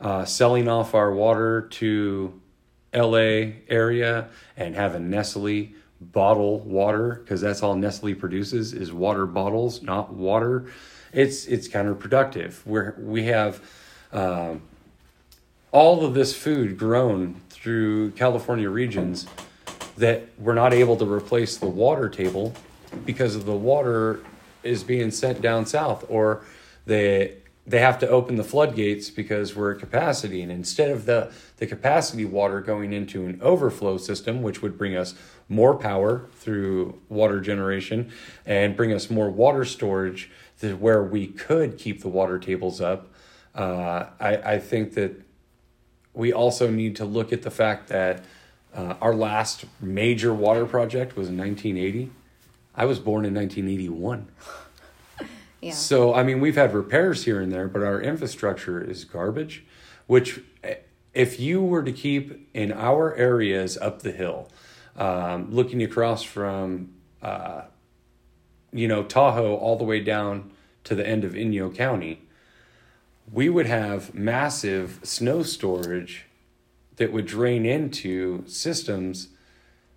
Uh, 0.00 0.24
selling 0.24 0.66
off 0.66 0.94
our 0.94 1.12
water 1.12 1.68
to 1.70 2.40
LA 2.92 3.52
area 3.68 4.30
and 4.56 4.74
having 4.74 5.10
Nestle 5.10 5.74
bottle 6.00 6.58
water 6.60 7.20
because 7.22 7.40
that's 7.40 7.62
all 7.62 7.76
Nestle 7.76 8.14
produces 8.14 8.72
is 8.72 8.92
water 8.92 9.26
bottles, 9.26 9.80
not 9.80 10.12
water. 10.12 10.66
It's 11.12 11.46
it's 11.46 11.68
counterproductive. 11.68 12.64
Where 12.64 12.94
we 12.98 13.24
have 13.24 13.60
um, 14.12 14.62
all 15.72 16.04
of 16.04 16.14
this 16.14 16.34
food 16.34 16.78
grown 16.78 17.40
through 17.50 18.12
California 18.12 18.70
regions 18.70 19.26
that 19.96 20.28
we're 20.38 20.54
not 20.54 20.72
able 20.72 20.96
to 20.96 21.10
replace 21.10 21.56
the 21.56 21.66
water 21.66 22.08
table 22.08 22.54
because 23.04 23.36
of 23.36 23.44
the 23.44 23.54
water 23.54 24.20
is 24.62 24.82
being 24.82 25.10
sent 25.10 25.40
down 25.40 25.66
south 25.66 26.04
or 26.08 26.42
they 26.86 27.36
they 27.66 27.78
have 27.78 27.98
to 27.98 28.08
open 28.08 28.36
the 28.36 28.44
floodgates 28.44 29.10
because 29.10 29.54
we're 29.54 29.74
at 29.74 29.78
capacity 29.78 30.42
and 30.42 30.50
instead 30.50 30.90
of 30.90 31.06
the 31.06 31.30
the 31.58 31.66
capacity 31.66 32.24
water 32.24 32.60
going 32.60 32.92
into 32.92 33.26
an 33.26 33.38
overflow 33.42 33.96
system 33.96 34.42
which 34.42 34.62
would 34.62 34.76
bring 34.76 34.96
us 34.96 35.14
more 35.48 35.74
power 35.74 36.26
through 36.34 36.98
water 37.08 37.40
generation 37.40 38.10
and 38.46 38.76
bring 38.76 38.92
us 38.92 39.10
more 39.10 39.30
water 39.30 39.64
storage 39.64 40.30
to 40.60 40.76
where 40.76 41.02
we 41.02 41.26
could 41.26 41.78
keep 41.78 42.02
the 42.02 42.08
water 42.08 42.38
tables 42.38 42.80
up 42.80 43.10
uh, 43.54 44.06
I, 44.18 44.36
I 44.36 44.58
think 44.58 44.94
that 44.94 45.20
we 46.14 46.32
also 46.32 46.70
need 46.70 46.96
to 46.96 47.04
look 47.04 47.32
at 47.32 47.42
the 47.42 47.50
fact 47.50 47.88
that 47.88 48.24
uh, 48.74 48.94
our 49.00 49.14
last 49.14 49.64
major 49.80 50.32
water 50.32 50.66
project 50.66 51.16
was 51.16 51.28
in 51.28 51.36
1980. 51.36 52.10
I 52.74 52.84
was 52.84 52.98
born 52.98 53.24
in 53.24 53.34
1981. 53.34 54.28
Yeah. 55.62 55.72
So, 55.72 56.14
I 56.14 56.22
mean, 56.22 56.40
we've 56.40 56.54
had 56.54 56.72
repairs 56.72 57.26
here 57.26 57.38
and 57.38 57.52
there, 57.52 57.68
but 57.68 57.82
our 57.82 58.00
infrastructure 58.00 58.82
is 58.82 59.04
garbage, 59.04 59.62
which, 60.06 60.40
eh, 60.64 60.76
if 61.12 61.38
you 61.38 61.62
were 61.62 61.82
to 61.82 61.92
keep 61.92 62.48
in 62.54 62.72
our 62.72 63.14
areas 63.14 63.76
up 63.76 64.00
the 64.00 64.10
hill, 64.10 64.48
um, 64.96 65.50
looking 65.50 65.82
across 65.82 66.22
from, 66.22 66.94
uh, 67.20 67.64
you 68.72 68.88
know, 68.88 69.02
Tahoe 69.02 69.54
all 69.54 69.76
the 69.76 69.84
way 69.84 70.00
down 70.00 70.50
to 70.84 70.94
the 70.94 71.06
end 71.06 71.24
of 71.24 71.32
Inyo 71.32 71.74
County, 71.74 72.22
we 73.32 73.48
would 73.48 73.66
have 73.66 74.14
massive 74.14 75.00
snow 75.02 75.42
storage 75.42 76.26
that 76.96 77.12
would 77.12 77.26
drain 77.26 77.64
into 77.64 78.44
systems 78.46 79.28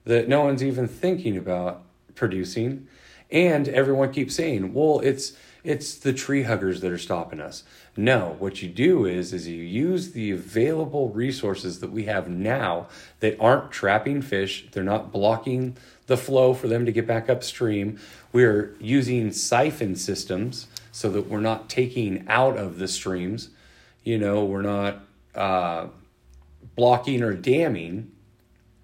that 0.05 0.27
no 0.27 0.43
one's 0.43 0.63
even 0.63 0.88
thinking 0.88 1.38
about 1.38 1.83
producing. 2.15 2.88
And 3.31 3.67
everyone 3.67 4.12
keeps 4.12 4.36
saying, 4.36 4.73
well, 4.73 4.99
it's 4.99 5.33
it's 5.63 5.95
the 5.95 6.12
tree 6.12 6.43
huggers 6.43 6.81
that 6.81 6.91
are 6.91 6.97
stopping 6.97 7.39
us. 7.39 7.63
No, 7.95 8.36
what 8.38 8.62
you 8.62 8.67
do 8.67 9.05
is 9.05 9.31
is 9.33 9.47
you 9.47 9.63
use 9.63 10.12
the 10.12 10.31
available 10.31 11.09
resources 11.09 11.79
that 11.79 11.91
we 11.91 12.03
have 12.03 12.27
now 12.27 12.88
that 13.21 13.39
aren't 13.39 13.71
trapping 13.71 14.21
fish, 14.21 14.67
they're 14.71 14.83
not 14.83 15.12
blocking 15.12 15.77
the 16.07 16.17
flow 16.17 16.53
for 16.53 16.67
them 16.67 16.86
to 16.86 16.91
get 16.91 17.07
back 17.07 17.29
upstream. 17.29 17.97
We're 18.34 18.76
using 18.80 19.32
siphon 19.32 19.96
systems 19.96 20.67
so 20.91 21.10
that 21.12 21.30
we're 21.30 21.39
not 21.39 21.69
taking 21.69 22.26
out 22.28 22.58
of 22.58 22.80
the 22.80 22.88
streams. 22.88 23.52
You 24.04 24.17
know, 24.17 24.43
we're 24.43 24.63
not 24.63 25.06
uh, 25.36 25.88
blocking 26.76 27.22
or 27.22 27.34
damming. 27.34 28.12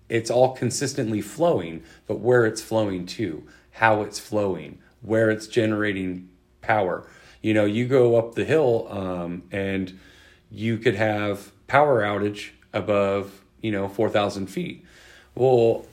It's 0.07 0.29
all 0.29 0.55
consistently 0.55 1.21
flowing, 1.21 1.83
but 2.07 2.19
where 2.19 2.45
it's 2.45 2.61
flowing 2.61 3.07
to, 3.07 3.43
how 3.71 4.03
it's 4.03 4.19
flowing, 4.19 4.77
where 5.01 5.31
it's 5.31 5.47
generating 5.47 6.29
power. 6.61 7.07
You 7.41 7.55
know, 7.55 7.65
you 7.65 7.87
go 7.87 8.17
up 8.17 8.35
the 8.35 8.45
hill 8.45 8.87
um, 8.89 9.43
and 9.51 9.99
you 10.51 10.77
could 10.77 10.95
have 10.95 11.51
power 11.67 12.01
outage 12.01 12.51
above, 12.71 13.41
you 13.61 13.71
know, 13.71 13.87
4,000 13.87 14.47
feet. 14.47 14.85
Well, 15.33 15.85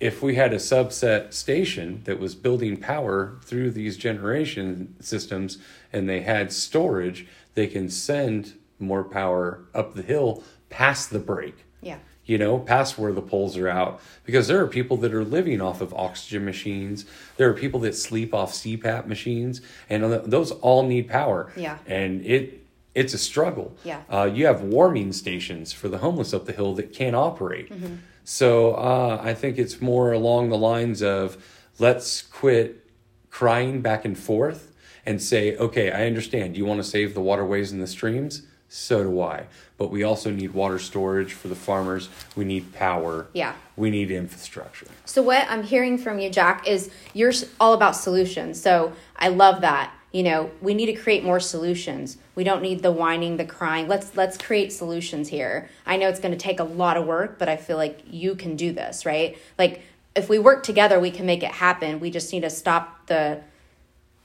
if 0.00 0.22
we 0.22 0.34
had 0.34 0.52
a 0.52 0.56
subset 0.56 1.32
station 1.32 2.02
that 2.04 2.18
was 2.18 2.34
building 2.34 2.76
power 2.76 3.38
through 3.42 3.70
these 3.70 3.96
generation 3.96 4.94
systems 5.00 5.58
and 5.92 6.08
they 6.08 6.20
had 6.20 6.52
storage, 6.52 7.26
they 7.54 7.66
can 7.66 7.88
send 7.88 8.54
more 8.78 9.04
power 9.04 9.60
up 9.74 9.94
the 9.94 10.02
hill 10.02 10.42
past 10.68 11.10
the 11.10 11.18
break. 11.18 11.64
Yeah. 11.80 11.98
You 12.26 12.38
know, 12.38 12.58
past 12.58 12.98
where 12.98 13.12
the 13.12 13.22
poles 13.22 13.56
are 13.56 13.68
out. 13.68 14.00
Because 14.24 14.48
there 14.48 14.60
are 14.60 14.66
people 14.66 14.96
that 14.98 15.12
are 15.12 15.24
living 15.24 15.60
off 15.60 15.80
of 15.80 15.92
oxygen 15.94 16.44
machines. 16.44 17.04
There 17.36 17.48
are 17.48 17.54
people 17.54 17.80
that 17.80 17.94
sleep 17.94 18.34
off 18.34 18.52
CPAP 18.52 19.06
machines. 19.06 19.60
And 19.88 20.04
those 20.04 20.50
all 20.50 20.84
need 20.84 21.08
power. 21.08 21.52
Yeah. 21.54 21.78
And 21.86 22.24
it 22.24 22.60
it's 22.94 23.12
a 23.12 23.18
struggle. 23.18 23.76
Yeah. 23.84 24.02
Uh, 24.08 24.30
you 24.32 24.46
have 24.46 24.62
warming 24.62 25.12
stations 25.12 25.72
for 25.72 25.88
the 25.88 25.98
homeless 25.98 26.32
up 26.32 26.46
the 26.46 26.52
hill 26.52 26.74
that 26.74 26.92
can't 26.92 27.16
operate. 27.16 27.70
Mm-hmm. 27.70 27.96
So 28.24 28.72
uh, 28.74 29.20
I 29.22 29.34
think 29.34 29.58
it's 29.58 29.80
more 29.80 30.12
along 30.12 30.48
the 30.48 30.58
lines 30.58 31.02
of 31.02 31.36
let's 31.78 32.22
quit 32.22 32.90
crying 33.30 33.82
back 33.82 34.04
and 34.04 34.18
forth 34.18 34.72
and 35.06 35.20
say, 35.20 35.56
okay, 35.56 35.90
I 35.90 36.06
understand. 36.06 36.56
You 36.56 36.64
want 36.64 36.78
to 36.82 36.88
save 36.88 37.14
the 37.14 37.20
waterways 37.20 37.70
and 37.70 37.82
the 37.82 37.86
streams? 37.86 38.42
So 38.68 39.04
do 39.04 39.20
I. 39.20 39.46
But 39.76 39.90
we 39.90 40.02
also 40.02 40.30
need 40.30 40.52
water 40.52 40.78
storage 40.78 41.32
for 41.32 41.48
the 41.48 41.54
farmers. 41.54 42.08
We 42.34 42.44
need 42.44 42.72
power. 42.72 43.26
Yeah. 43.32 43.54
We 43.76 43.90
need 43.90 44.10
infrastructure. 44.10 44.86
So, 45.04 45.22
what 45.22 45.46
I'm 45.48 45.64
hearing 45.64 45.98
from 45.98 46.18
you, 46.18 46.30
Jack, 46.30 46.66
is 46.66 46.90
you're 47.12 47.32
all 47.60 47.74
about 47.74 47.96
solutions. 47.96 48.60
So, 48.60 48.92
I 49.16 49.28
love 49.28 49.60
that. 49.60 49.92
You 50.14 50.22
know, 50.22 50.52
we 50.60 50.74
need 50.74 50.86
to 50.86 50.92
create 50.92 51.24
more 51.24 51.40
solutions. 51.40 52.18
We 52.36 52.44
don't 52.44 52.62
need 52.62 52.84
the 52.84 52.92
whining, 52.92 53.36
the 53.36 53.44
crying. 53.44 53.88
Let's 53.88 54.16
let's 54.16 54.38
create 54.38 54.72
solutions 54.72 55.28
here. 55.28 55.68
I 55.84 55.96
know 55.96 56.08
it's 56.08 56.20
going 56.20 56.30
to 56.30 56.38
take 56.38 56.60
a 56.60 56.64
lot 56.64 56.96
of 56.96 57.04
work, 57.04 57.36
but 57.36 57.48
I 57.48 57.56
feel 57.56 57.76
like 57.76 57.98
you 58.08 58.36
can 58.36 58.54
do 58.54 58.70
this, 58.70 59.04
right? 59.04 59.36
Like 59.58 59.82
if 60.14 60.28
we 60.28 60.38
work 60.38 60.62
together, 60.62 61.00
we 61.00 61.10
can 61.10 61.26
make 61.26 61.42
it 61.42 61.50
happen. 61.50 61.98
We 61.98 62.12
just 62.12 62.32
need 62.32 62.42
to 62.42 62.50
stop 62.50 63.08
the 63.08 63.40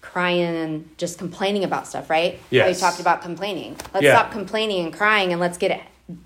crying 0.01 0.55
and 0.55 0.97
just 0.99 1.17
complaining 1.17 1.63
about 1.63 1.87
stuff, 1.87 2.07
right? 2.07 2.39
Yes. 2.51 2.75
We 2.75 2.79
talked 2.79 2.99
about 2.99 3.23
complaining. 3.23 3.75
Let's 3.91 4.03
Yeah. 4.03 4.13
stop 4.13 4.31
complaining 4.31 4.85
and 4.85 4.93
crying 4.93 5.31
and 5.31 5.41
let's 5.41 5.57
get 5.57 5.71
it 5.71 5.81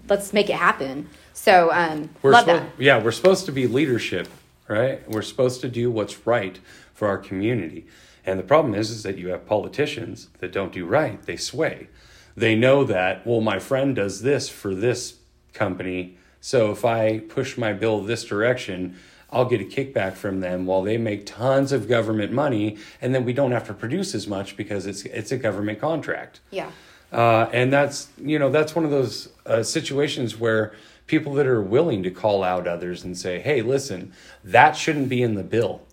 let's 0.10 0.34
make 0.34 0.50
it 0.50 0.58
happen. 0.58 1.08
So 1.32 1.70
um 1.72 2.10
We're 2.22 2.32
love 2.32 2.44
suppo- 2.44 2.60
that. 2.60 2.70
Yeah, 2.78 3.02
we're 3.02 3.12
supposed 3.12 3.46
to 3.46 3.54
be 3.54 3.68
leadership, 3.68 4.28
right? 4.68 5.10
We're 5.10 5.22
supposed 5.22 5.62
to 5.62 5.70
do 5.70 5.90
what's 5.90 6.28
right 6.28 6.60
for 6.94 7.08
our 7.08 7.18
community. 7.18 7.86
And 8.26 8.40
the 8.40 8.44
problem 8.44 8.74
is, 8.74 8.90
is 8.90 9.04
that 9.04 9.18
you 9.18 9.30
have 9.30 9.46
politicians 9.46 10.30
that 10.40 10.52
don't 10.52 10.72
do 10.72 10.86
right. 10.86 11.22
They 11.24 11.38
sway. 11.38 11.90
They 12.36 12.56
know 12.56 12.84
that, 12.84 13.28
well, 13.28 13.42
my 13.42 13.60
friend 13.60 13.96
does 13.96 14.22
this 14.22 14.50
for 14.50 14.74
this 14.74 15.20
company. 15.54 16.18
So 16.42 16.72
if 16.72 16.84
I 16.86 17.20
push 17.20 17.58
my 17.58 17.74
bill 17.74 18.02
this 18.02 18.24
direction, 18.24 18.98
I'll 19.30 19.46
get 19.46 19.62
a 19.62 19.66
kickback 19.66 20.14
from 20.14 20.40
them 20.40 20.66
while 20.66 20.84
they 20.84 20.98
make 20.98 21.26
tons 21.26 21.72
of 21.72 21.88
government 21.88 22.32
money. 22.32 22.78
And 23.02 23.14
then 23.14 23.26
we 23.26 23.34
don't 23.34 23.52
have 23.52 23.68
to 23.68 23.74
produce 23.74 24.16
as 24.16 24.28
much 24.28 24.56
because 24.56 24.86
it's, 24.86 25.04
it's 25.06 25.32
a 25.32 25.38
government 25.38 25.80
contract. 25.80 26.40
Yeah. 26.52 26.72
Uh, 27.14 27.48
and 27.54 27.72
that's 27.72 28.10
you 28.18 28.40
know 28.40 28.50
that's 28.50 28.76
one 28.76 28.84
of 28.84 28.92
those 28.92 29.30
uh, 29.46 29.62
situations 29.62 30.40
where 30.40 30.74
people 31.06 31.34
that 31.36 31.46
are 31.46 31.62
willing 31.62 32.02
to 32.02 32.10
call 32.10 32.44
out 32.44 32.68
others 32.68 33.04
and 33.04 33.16
say, 33.16 33.40
"Hey, 33.40 33.62
listen, 33.62 34.12
that 34.44 34.76
shouldn't 34.76 35.10
be 35.10 35.22
in 35.22 35.36
the 35.36 35.44
bill." 35.44 35.84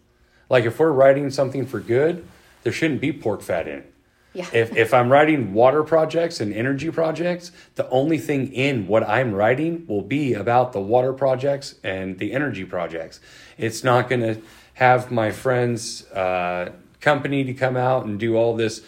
Like 0.51 0.65
if 0.65 0.79
we're 0.79 0.93
writing 0.93 1.31
something 1.31 1.65
for 1.65 1.81
good, 1.81 2.27
there 2.65 2.73
shouldn't 2.73 3.01
be 3.01 3.13
pork 3.13 3.41
fat 3.41 3.67
in 3.67 3.79
it. 3.79 3.95
Yeah. 4.33 4.47
If 4.53 4.77
if 4.77 4.95
I'm 4.95 5.11
writing 5.11 5.55
water 5.55 5.83
projects 5.83 6.41
and 6.41 6.53
energy 6.53 6.91
projects, 6.91 7.51
the 7.75 7.89
only 7.89 8.19
thing 8.19 8.53
in 8.53 8.87
what 8.87 9.09
I'm 9.09 9.33
writing 9.33 9.87
will 9.89 10.03
be 10.03 10.35
about 10.35 10.73
the 10.73 10.81
water 10.81 11.13
projects 11.13 11.75
and 11.83 12.19
the 12.19 12.33
energy 12.33 12.65
projects. 12.65 13.21
It's 13.59 13.83
not 13.83 14.09
going 14.09 14.21
to 14.21 14.41
have 14.75 15.11
my 15.11 15.33
friend's 15.33 16.07
uh, 16.13 16.71
company 17.01 17.43
to 17.45 17.55
come 17.55 17.77
out 17.77 18.05
and 18.07 18.21
do 18.21 18.37
all 18.37 18.55
this, 18.55 18.83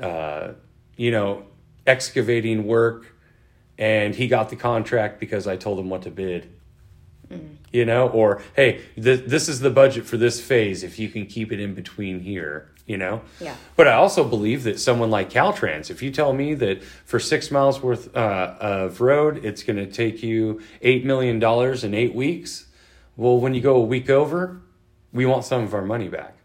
uh, 0.00 0.52
you 0.96 1.10
know, 1.10 1.44
excavating 1.86 2.66
work, 2.66 3.14
and 3.76 4.14
he 4.14 4.28
got 4.28 4.48
the 4.48 4.56
contract 4.56 5.20
because 5.20 5.46
I 5.46 5.56
told 5.56 5.78
him 5.78 5.90
what 5.90 6.02
to 6.02 6.10
bid. 6.10 6.50
You 7.72 7.84
know, 7.84 8.08
or 8.08 8.42
hey, 8.54 8.80
th- 8.94 9.24
this 9.26 9.48
is 9.48 9.60
the 9.60 9.70
budget 9.70 10.06
for 10.06 10.16
this 10.16 10.40
phase. 10.40 10.82
If 10.82 10.98
you 10.98 11.08
can 11.08 11.26
keep 11.26 11.52
it 11.52 11.60
in 11.60 11.74
between 11.74 12.20
here, 12.20 12.70
you 12.86 12.96
know. 12.96 13.22
Yeah. 13.40 13.56
But 13.74 13.88
I 13.88 13.94
also 13.94 14.24
believe 14.24 14.62
that 14.64 14.78
someone 14.80 15.10
like 15.10 15.30
Caltrans, 15.30 15.90
if 15.90 16.02
you 16.02 16.10
tell 16.10 16.32
me 16.32 16.54
that 16.54 16.82
for 16.82 17.18
six 17.18 17.50
miles 17.50 17.82
worth 17.82 18.16
uh, 18.16 18.54
of 18.60 19.00
road, 19.00 19.44
it's 19.44 19.62
going 19.62 19.76
to 19.76 19.86
take 19.90 20.22
you 20.22 20.62
eight 20.82 21.04
million 21.04 21.38
dollars 21.38 21.84
in 21.84 21.92
eight 21.94 22.14
weeks. 22.14 22.66
Well, 23.16 23.38
when 23.38 23.54
you 23.54 23.60
go 23.60 23.76
a 23.76 23.84
week 23.84 24.08
over, 24.08 24.60
we 25.12 25.26
want 25.26 25.44
some 25.44 25.62
of 25.64 25.74
our 25.74 25.84
money 25.84 26.08
back. 26.08 26.35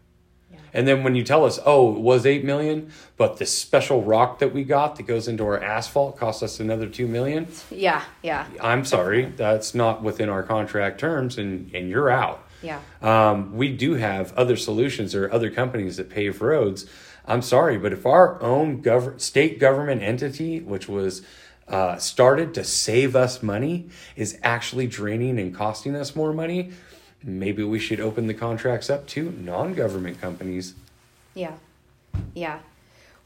And 0.74 0.88
then 0.88 1.04
when 1.04 1.14
you 1.14 1.22
tell 1.22 1.44
us, 1.44 1.58
oh, 1.66 1.94
it 1.94 2.00
was 2.00 2.24
eight 2.24 2.44
million, 2.44 2.90
but 3.16 3.36
this 3.36 3.56
special 3.56 4.02
rock 4.02 4.38
that 4.38 4.54
we 4.54 4.64
got 4.64 4.96
that 4.96 5.02
goes 5.04 5.28
into 5.28 5.44
our 5.44 5.62
asphalt 5.62 6.16
cost 6.16 6.42
us 6.42 6.60
another 6.60 6.86
two 6.88 7.06
million. 7.06 7.46
Yeah. 7.70 8.02
Yeah. 8.22 8.46
I'm 8.60 8.84
sorry, 8.84 9.26
that's 9.26 9.74
not 9.74 10.02
within 10.02 10.28
our 10.28 10.42
contract 10.42 10.98
terms, 10.98 11.38
and 11.38 11.74
and 11.74 11.88
you're 11.88 12.10
out. 12.10 12.46
Yeah. 12.62 12.80
Um, 13.02 13.56
we 13.56 13.72
do 13.76 13.94
have 13.94 14.32
other 14.34 14.56
solutions 14.56 15.14
or 15.14 15.30
other 15.32 15.50
companies 15.50 15.96
that 15.96 16.08
pave 16.08 16.40
roads. 16.40 16.86
I'm 17.26 17.42
sorry, 17.42 17.76
but 17.78 17.92
if 17.92 18.06
our 18.06 18.40
own 18.42 18.82
gov- 18.82 19.20
state 19.20 19.58
government 19.58 20.02
entity, 20.02 20.60
which 20.60 20.88
was 20.88 21.22
uh, 21.68 21.96
started 21.96 22.54
to 22.54 22.64
save 22.64 23.14
us 23.14 23.42
money, 23.42 23.88
is 24.16 24.38
actually 24.42 24.86
draining 24.86 25.38
and 25.38 25.54
costing 25.54 25.94
us 25.96 26.16
more 26.16 26.32
money, 26.32 26.72
maybe 27.24 27.62
we 27.62 27.78
should 27.78 28.00
open 28.00 28.26
the 28.26 28.34
contracts 28.34 28.90
up 28.90 29.06
to 29.08 29.30
non 29.30 29.74
government 29.74 30.20
companies. 30.20 30.74
Yeah. 31.34 31.54
Yeah. 32.34 32.60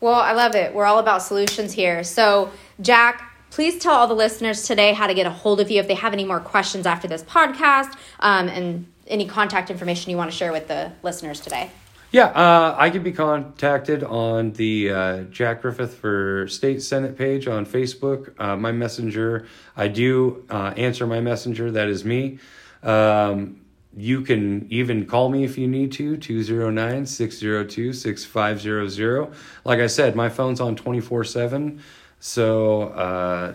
Well, 0.01 0.15
I 0.15 0.33
love 0.33 0.55
it. 0.55 0.75
We're 0.75 0.85
all 0.85 0.99
about 0.99 1.23
solutions 1.23 1.73
here. 1.73 2.05
So, 2.05 2.51
Jack, 2.81 3.33
please 3.51 3.79
tell 3.79 3.95
all 3.95 4.07
the 4.07 4.15
listeners 4.15 4.65
today 4.67 4.93
how 4.93 5.07
to 5.07 5.15
get 5.15 5.27
a 5.27 5.31
hold 5.31 5.61
of 5.61 5.71
you 5.71 5.81
if 5.81 5.89
they 5.89 5.95
have 5.95 6.13
any 6.13 6.25
more 6.25 6.41
questions 6.41 6.87
after 6.87 7.09
this 7.09 7.23
podcast 7.23 7.95
um, 8.21 8.49
and 8.49 8.87
any 9.07 9.27
contact 9.27 9.71
information 9.71 10.11
you 10.11 10.17
want 10.17 10.31
to 10.31 10.37
share 10.37 10.53
with 10.53 10.69
the 10.69 10.93
listeners 11.03 11.41
today. 11.41 11.71
Yeah, 12.13 12.27
uh, 12.27 12.77
I 12.79 12.91
can 12.91 13.03
be 13.03 13.13
contacted 13.13 14.05
on 14.05 14.53
the 14.53 14.91
uh, 14.91 15.21
Jack 15.25 15.63
Griffith 15.63 15.95
for 15.95 16.47
State 16.49 16.83
Senate 16.83 17.19
page 17.19 17.49
on 17.49 17.67
Facebook. 17.67 18.33
Uh, 18.39 18.57
my 18.57 18.73
messenger, 18.73 19.47
I 19.77 19.89
do 19.89 20.45
uh, 20.49 20.73
answer 20.77 21.07
my 21.07 21.21
messenger. 21.21 21.71
That 21.71 21.89
is 21.89 22.05
me. 22.05 22.39
Um, 22.83 23.61
you 23.97 24.21
can 24.21 24.67
even 24.71 25.07
call 25.07 25.31
me 25.31 25.43
if 25.43 25.57
you 25.57 25.67
need 25.67 25.91
to, 25.93 26.19
209 26.19 27.07
602 27.07 27.93
6500. 27.95 29.33
Like 29.65 29.81
I 29.81 29.87
said, 29.87 30.15
my 30.15 30.29
phone's 30.29 30.61
on 30.61 30.77
24 30.77 31.25
7. 31.25 31.81
So, 32.21 32.83
uh, 32.83 33.55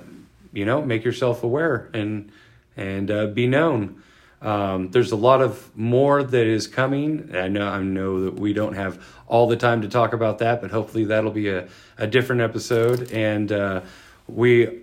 you 0.52 0.66
know, 0.66 0.82
make 0.82 1.04
yourself 1.04 1.44
aware 1.44 1.89
and, 1.94 2.32
and 2.76 3.12
uh, 3.12 3.28
be 3.28 3.46
known. 3.46 4.02
Um, 4.42 4.89
there's 4.89 5.12
a 5.12 5.16
lot 5.16 5.42
of 5.42 5.70
more 5.78 6.24
that 6.24 6.48
is 6.48 6.66
coming. 6.66 7.36
I 7.36 7.48
know 7.48 7.68
I 7.68 7.84
know 7.84 8.24
that 8.24 8.39
we 8.39 8.54
don't 8.54 8.74
have 8.74 9.06
all 9.28 9.48
the 9.48 9.56
time 9.56 9.82
to 9.84 9.88
talk 9.88 10.14
about 10.14 10.39
that, 10.39 10.62
but 10.62 10.72
hopefully 10.72 11.06
that'll 11.06 11.30
be 11.30 11.50
a, 11.50 11.68
a 12.00 12.08
different 12.08 12.42
episode. 12.42 13.12
And 13.12 13.52
uh, 13.52 13.82
we 14.28 14.82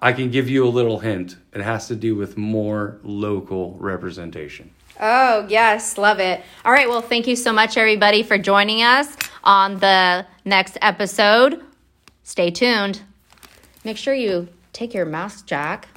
I 0.00 0.12
can 0.12 0.30
give 0.30 0.48
you 0.48 0.66
a 0.66 0.68
little 0.68 0.98
hint. 0.98 1.36
It 1.52 1.60
has 1.60 1.88
to 1.88 1.96
do 1.96 2.14
with 2.16 2.36
more 2.36 2.98
local 3.02 3.76
representation. 3.78 4.70
Oh, 5.00 5.46
yes, 5.48 5.98
love 5.98 6.20
it. 6.20 6.42
All 6.64 6.72
right, 6.72 6.88
well, 6.88 7.00
thank 7.00 7.26
you 7.26 7.34
so 7.34 7.52
much, 7.52 7.76
everybody, 7.76 8.22
for 8.22 8.38
joining 8.38 8.82
us 8.82 9.16
on 9.42 9.78
the 9.80 10.26
next 10.44 10.78
episode. 10.80 11.62
Stay 12.22 12.50
tuned. 12.50 13.02
Make 13.84 13.96
sure 13.96 14.14
you 14.14 14.48
take 14.72 14.94
your 14.94 15.06
mask, 15.06 15.46
Jack. 15.46 15.88